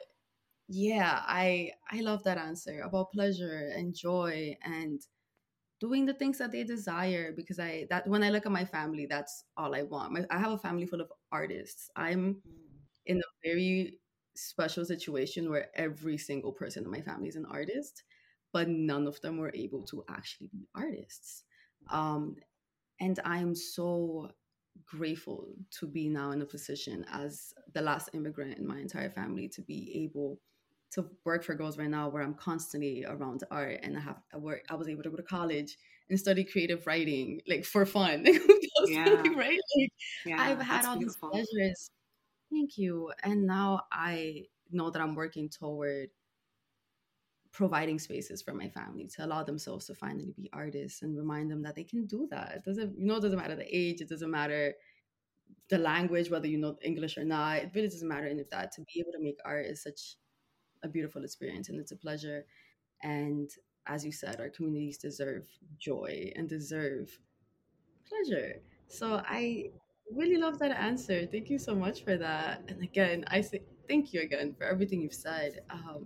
yeah, 0.67 1.21
I 1.25 1.71
I 1.91 2.01
love 2.01 2.23
that 2.23 2.37
answer 2.37 2.81
about 2.81 3.11
pleasure 3.11 3.71
and 3.75 3.95
joy 3.95 4.57
and 4.63 5.01
doing 5.79 6.05
the 6.05 6.13
things 6.13 6.37
that 6.39 6.51
they 6.51 6.63
desire 6.63 7.31
because 7.35 7.59
i 7.59 7.85
that 7.89 8.07
when 8.07 8.23
i 8.23 8.29
look 8.29 8.45
at 8.45 8.51
my 8.51 8.65
family 8.65 9.05
that's 9.05 9.43
all 9.57 9.75
i 9.75 9.83
want 9.83 10.11
my, 10.11 10.25
i 10.31 10.37
have 10.39 10.51
a 10.51 10.57
family 10.57 10.85
full 10.85 11.01
of 11.01 11.11
artists 11.31 11.91
i'm 11.95 12.33
mm. 12.33 12.37
in 13.05 13.19
a 13.19 13.47
very 13.47 13.99
special 14.35 14.85
situation 14.85 15.49
where 15.49 15.67
every 15.75 16.17
single 16.17 16.51
person 16.51 16.83
in 16.83 16.91
my 16.91 17.01
family 17.01 17.27
is 17.27 17.35
an 17.35 17.45
artist 17.45 18.03
but 18.53 18.67
none 18.67 19.07
of 19.07 19.19
them 19.21 19.37
were 19.37 19.51
able 19.53 19.83
to 19.83 20.03
actually 20.09 20.47
be 20.47 20.67
artists 20.75 21.43
um, 21.89 22.35
and 22.99 23.19
i'm 23.25 23.53
so 23.53 24.29
grateful 24.85 25.47
to 25.71 25.87
be 25.87 26.07
now 26.07 26.31
in 26.31 26.41
a 26.41 26.45
position 26.45 27.05
as 27.11 27.53
the 27.73 27.81
last 27.81 28.09
immigrant 28.13 28.57
in 28.57 28.67
my 28.67 28.79
entire 28.79 29.09
family 29.09 29.47
to 29.47 29.61
be 29.61 30.03
able 30.03 30.39
to 30.91 31.05
work 31.25 31.43
for 31.43 31.53
Girls 31.53 31.77
Write 31.77 31.89
Now, 31.89 32.09
where 32.09 32.23
I'm 32.23 32.33
constantly 32.33 33.05
around 33.05 33.43
art, 33.51 33.79
and 33.83 33.97
I 33.97 33.99
have 33.99 34.21
I 34.33 34.37
work. 34.37 34.63
I 34.69 34.75
was 34.75 34.87
able 34.87 35.03
to 35.03 35.09
go 35.09 35.17
to 35.17 35.23
college 35.23 35.77
and 36.09 36.19
study 36.19 36.43
creative 36.43 36.87
writing, 36.87 37.41
like 37.47 37.65
for 37.65 37.85
fun. 37.85 38.25
yeah. 38.85 39.21
right? 39.35 39.59
Like, 39.77 39.91
yeah, 40.25 40.41
I've 40.41 40.61
had 40.61 40.85
all 40.85 40.97
beautiful. 40.97 41.31
these 41.31 41.47
pleasures. 41.49 41.91
Thank 42.51 42.77
you. 42.77 43.11
And 43.23 43.45
now 43.45 43.81
I 43.91 44.45
know 44.71 44.89
that 44.89 45.01
I'm 45.01 45.15
working 45.15 45.49
toward 45.49 46.09
providing 47.57 47.97
spaces 47.97 48.39
for 48.39 48.53
my 48.53 48.69
family 48.69 49.07
to 49.07 49.25
allow 49.25 49.41
themselves 49.41 49.87
to 49.87 49.95
finally 49.95 50.31
be 50.37 50.47
artists 50.53 51.01
and 51.01 51.17
remind 51.17 51.49
them 51.49 51.63
that 51.63 51.73
they 51.73 51.83
can 51.83 52.05
do 52.05 52.27
that. 52.29 52.51
It 52.57 52.63
doesn't, 52.63 52.95
you 52.99 53.07
know, 53.07 53.15
it 53.15 53.21
doesn't 53.21 53.39
matter 53.39 53.55
the 53.55 53.75
age. 53.75 53.99
It 53.99 54.09
doesn't 54.09 54.29
matter 54.29 54.75
the 55.69 55.79
language, 55.79 56.29
whether 56.29 56.45
you 56.47 56.59
know 56.59 56.77
English 56.83 57.17
or 57.17 57.23
not, 57.23 57.57
it 57.57 57.71
really 57.73 57.87
doesn't 57.87 58.07
matter 58.07 58.27
any 58.27 58.41
of 58.41 58.49
that. 58.51 58.71
To 58.73 58.81
be 58.81 58.99
able 58.99 59.11
to 59.13 59.19
make 59.19 59.39
art 59.43 59.65
is 59.65 59.81
such 59.81 60.17
a 60.83 60.87
beautiful 60.87 61.23
experience 61.23 61.69
and 61.69 61.79
it's 61.79 61.91
a 61.91 61.95
pleasure. 61.95 62.45
And 63.01 63.49
as 63.87 64.05
you 64.05 64.11
said, 64.11 64.39
our 64.39 64.49
communities 64.49 64.99
deserve 64.99 65.47
joy 65.79 66.31
and 66.35 66.47
deserve 66.47 67.19
pleasure. 68.07 68.61
So 68.87 69.23
I 69.25 69.71
really 70.15 70.37
love 70.37 70.59
that 70.59 70.77
answer. 70.77 71.25
Thank 71.25 71.49
you 71.49 71.57
so 71.57 71.73
much 71.73 72.03
for 72.03 72.17
that. 72.17 72.61
And 72.67 72.83
again, 72.83 73.25
I 73.29 73.41
say 73.41 73.63
thank 73.89 74.13
you 74.13 74.21
again 74.21 74.53
for 74.55 74.65
everything 74.65 75.01
you've 75.01 75.23
said. 75.27 75.61
Um, 75.71 76.05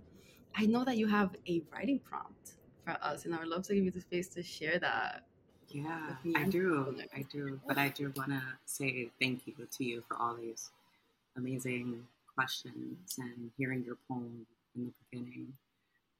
I 0.56 0.66
know 0.66 0.84
that 0.84 0.96
you 0.96 1.06
have 1.06 1.30
a 1.48 1.62
writing 1.72 1.98
prompt 1.98 2.52
for 2.84 2.96
us, 3.02 3.24
and 3.24 3.34
I 3.34 3.38
would 3.38 3.48
love 3.48 3.62
to 3.64 3.74
give 3.74 3.84
you 3.84 3.90
the 3.90 4.00
space 4.00 4.28
to 4.28 4.42
share 4.42 4.78
that. 4.78 5.24
Yeah, 5.68 6.16
I 6.36 6.44
do. 6.44 6.94
I 7.16 7.22
do. 7.22 7.60
But 7.66 7.78
I 7.78 7.88
do 7.88 8.12
want 8.16 8.30
to 8.30 8.42
say 8.66 9.10
thank 9.20 9.46
you 9.46 9.54
to 9.70 9.84
you 9.84 10.02
for 10.06 10.16
all 10.16 10.34
these 10.34 10.70
amazing 11.36 12.06
questions 12.34 13.16
and 13.18 13.50
hearing 13.56 13.82
your 13.84 13.96
poem 14.08 14.46
in 14.76 14.86
the 14.86 14.92
beginning. 15.10 15.52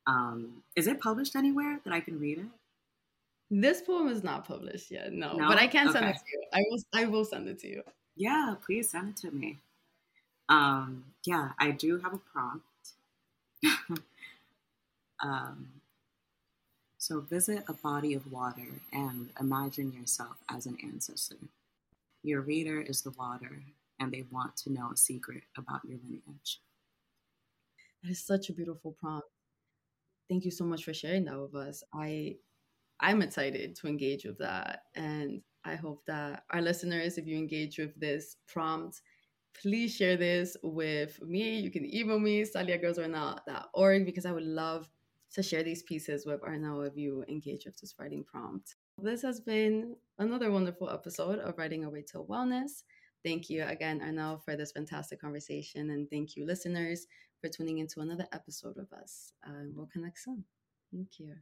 Um, 0.06 0.62
is 0.74 0.86
it 0.86 1.00
published 1.00 1.36
anywhere 1.36 1.80
that 1.84 1.92
I 1.92 2.00
can 2.00 2.18
read 2.18 2.38
it? 2.38 2.46
This 3.50 3.82
poem 3.82 4.08
is 4.08 4.24
not 4.24 4.46
published 4.46 4.90
yet, 4.90 5.12
no. 5.12 5.36
no? 5.36 5.48
But 5.48 5.58
I 5.58 5.66
can 5.66 5.92
send 5.92 6.06
okay. 6.06 6.14
it 6.14 6.16
to 6.16 6.24
you. 6.32 6.42
I 6.52 6.62
will. 6.70 6.82
I 6.94 7.04
will 7.04 7.24
send 7.24 7.48
it 7.48 7.58
to 7.60 7.68
you. 7.68 7.82
Yeah, 8.16 8.54
please 8.64 8.88
send 8.90 9.10
it 9.10 9.16
to 9.18 9.30
me. 9.30 9.58
Um, 10.48 11.04
yeah, 11.24 11.50
I 11.58 11.70
do 11.70 11.98
have 11.98 12.14
a 12.14 12.18
prompt. 12.18 12.64
um, 15.22 15.68
so 16.98 17.20
visit 17.20 17.64
a 17.68 17.72
body 17.72 18.14
of 18.14 18.30
water 18.30 18.68
and 18.92 19.30
imagine 19.40 19.92
yourself 19.92 20.36
as 20.48 20.66
an 20.66 20.76
ancestor. 20.82 21.36
Your 22.22 22.42
reader 22.42 22.80
is 22.80 23.00
the 23.02 23.10
water, 23.10 23.62
and 23.98 24.12
they 24.12 24.24
want 24.30 24.56
to 24.58 24.72
know 24.72 24.90
a 24.92 24.96
secret 24.96 25.42
about 25.56 25.84
your 25.84 25.98
lineage. 26.04 26.60
That 28.02 28.10
is 28.10 28.24
such 28.24 28.48
a 28.48 28.52
beautiful 28.52 28.92
prompt. 29.00 29.28
Thank 30.28 30.44
you 30.44 30.50
so 30.50 30.64
much 30.64 30.84
for 30.84 30.94
sharing 30.94 31.24
that 31.24 31.38
with 31.38 31.54
us. 31.54 31.82
I 31.92 32.36
I'm 33.00 33.20
excited 33.20 33.74
to 33.76 33.88
engage 33.88 34.24
with 34.24 34.38
that. 34.38 34.84
And 34.94 35.42
I 35.64 35.74
hope 35.74 36.04
that 36.06 36.44
our 36.50 36.62
listeners, 36.62 37.18
if 37.18 37.26
you 37.26 37.36
engage 37.36 37.78
with 37.78 37.98
this 37.98 38.36
prompt, 38.46 39.00
please 39.60 39.94
share 39.94 40.16
this 40.16 40.56
with 40.62 41.20
me. 41.22 41.58
You 41.58 41.70
can 41.70 41.84
email 41.92 42.20
me, 42.20 42.44
sally@girlswritenow.org, 42.44 44.06
because 44.06 44.24
I 44.24 44.32
would 44.32 44.44
love 44.44 44.88
to 45.32 45.42
share 45.42 45.62
these 45.62 45.82
pieces 45.82 46.26
with 46.26 46.42
Arnell 46.42 46.86
if 46.86 46.96
you 46.96 47.24
engage 47.28 47.64
with 47.64 47.78
this 47.80 47.94
writing 47.98 48.24
prompt. 48.24 48.76
This 48.98 49.22
has 49.22 49.40
been 49.40 49.96
another 50.18 50.50
wonderful 50.50 50.90
episode 50.90 51.38
of 51.38 51.56
Writing 51.56 51.84
Our 51.84 51.90
Way 51.90 52.02
to 52.12 52.18
Wellness. 52.18 52.82
Thank 53.24 53.48
you 53.48 53.64
again, 53.64 54.00
Arnell, 54.00 54.44
for 54.44 54.56
this 54.56 54.72
fantastic 54.72 55.20
conversation. 55.20 55.90
And 55.90 56.10
thank 56.10 56.36
you, 56.36 56.44
listeners, 56.44 57.06
for 57.40 57.48
tuning 57.48 57.78
into 57.78 58.00
another 58.00 58.26
episode 58.32 58.76
of 58.76 58.92
us. 58.92 59.32
Uh, 59.46 59.68
we'll 59.74 59.86
connect 59.86 60.18
soon. 60.18 60.44
Thank 60.92 61.18
you. 61.18 61.34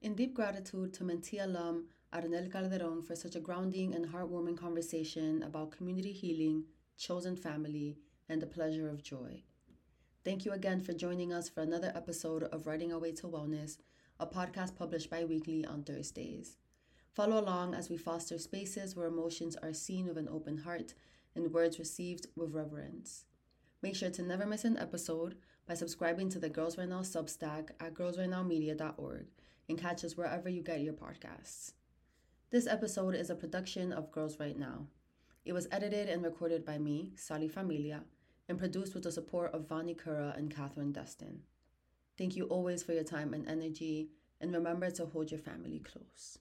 In 0.00 0.14
deep 0.14 0.34
gratitude 0.34 0.94
to 0.94 1.04
Mentee 1.04 1.40
alum 1.40 1.84
Arnell 2.12 2.52
Calderon 2.52 3.02
for 3.02 3.16
such 3.16 3.36
a 3.36 3.40
grounding 3.40 3.94
and 3.94 4.06
heartwarming 4.06 4.58
conversation 4.58 5.42
about 5.42 5.70
community 5.70 6.12
healing, 6.12 6.64
chosen 6.98 7.36
family, 7.36 7.96
and 8.28 8.42
the 8.42 8.46
pleasure 8.46 8.88
of 8.88 9.02
joy. 9.02 9.42
Thank 10.24 10.44
you 10.44 10.52
again 10.52 10.80
for 10.80 10.92
joining 10.92 11.32
us 11.32 11.48
for 11.48 11.62
another 11.62 11.90
episode 11.94 12.44
of 12.44 12.66
Writing 12.66 12.92
Our 12.92 12.98
Way 12.98 13.12
to 13.12 13.26
Wellness, 13.26 13.78
a 14.20 14.26
podcast 14.26 14.76
published 14.76 15.10
bi 15.10 15.24
weekly 15.24 15.64
on 15.64 15.82
Thursdays. 15.82 16.58
Follow 17.14 17.40
along 17.40 17.74
as 17.74 17.88
we 17.88 17.96
foster 17.96 18.38
spaces 18.38 18.94
where 18.94 19.06
emotions 19.06 19.56
are 19.62 19.72
seen 19.72 20.06
with 20.06 20.18
an 20.18 20.28
open 20.30 20.58
heart 20.58 20.94
and 21.34 21.52
words 21.52 21.78
received 21.78 22.26
with 22.36 22.52
reverence. 22.52 23.24
Make 23.82 23.96
sure 23.96 24.10
to 24.10 24.22
never 24.22 24.46
miss 24.46 24.64
an 24.64 24.78
episode 24.78 25.36
by 25.66 25.74
subscribing 25.74 26.28
to 26.30 26.38
the 26.38 26.48
Girls 26.48 26.76
Write 26.76 26.90
Now 26.90 27.00
Substack 27.00 27.70
at 27.80 27.94
girlswritenowmedia.org 27.94 29.26
and 29.68 29.78
catch 29.78 30.04
us 30.04 30.16
wherever 30.16 30.48
you 30.48 30.62
get 30.62 30.82
your 30.82 30.94
podcasts. 30.94 31.72
This 32.52 32.66
episode 32.66 33.14
is 33.14 33.30
a 33.30 33.34
production 33.34 33.94
of 33.94 34.12
Girls 34.12 34.38
Write 34.38 34.58
Now. 34.58 34.86
It 35.46 35.54
was 35.54 35.66
edited 35.72 36.10
and 36.10 36.22
recorded 36.22 36.66
by 36.66 36.76
me, 36.76 37.12
Sally 37.14 37.48
Familia, 37.48 38.02
and 38.46 38.58
produced 38.58 38.92
with 38.92 39.04
the 39.04 39.10
support 39.10 39.54
of 39.54 39.66
Vani 39.66 39.96
Kura 39.96 40.34
and 40.36 40.54
Catherine 40.54 40.92
Dustin. 40.92 41.44
Thank 42.18 42.36
you 42.36 42.44
always 42.44 42.82
for 42.82 42.92
your 42.92 43.04
time 43.04 43.32
and 43.32 43.48
energy, 43.48 44.10
and 44.38 44.52
remember 44.52 44.90
to 44.90 45.06
hold 45.06 45.30
your 45.30 45.40
family 45.40 45.78
close. 45.78 46.40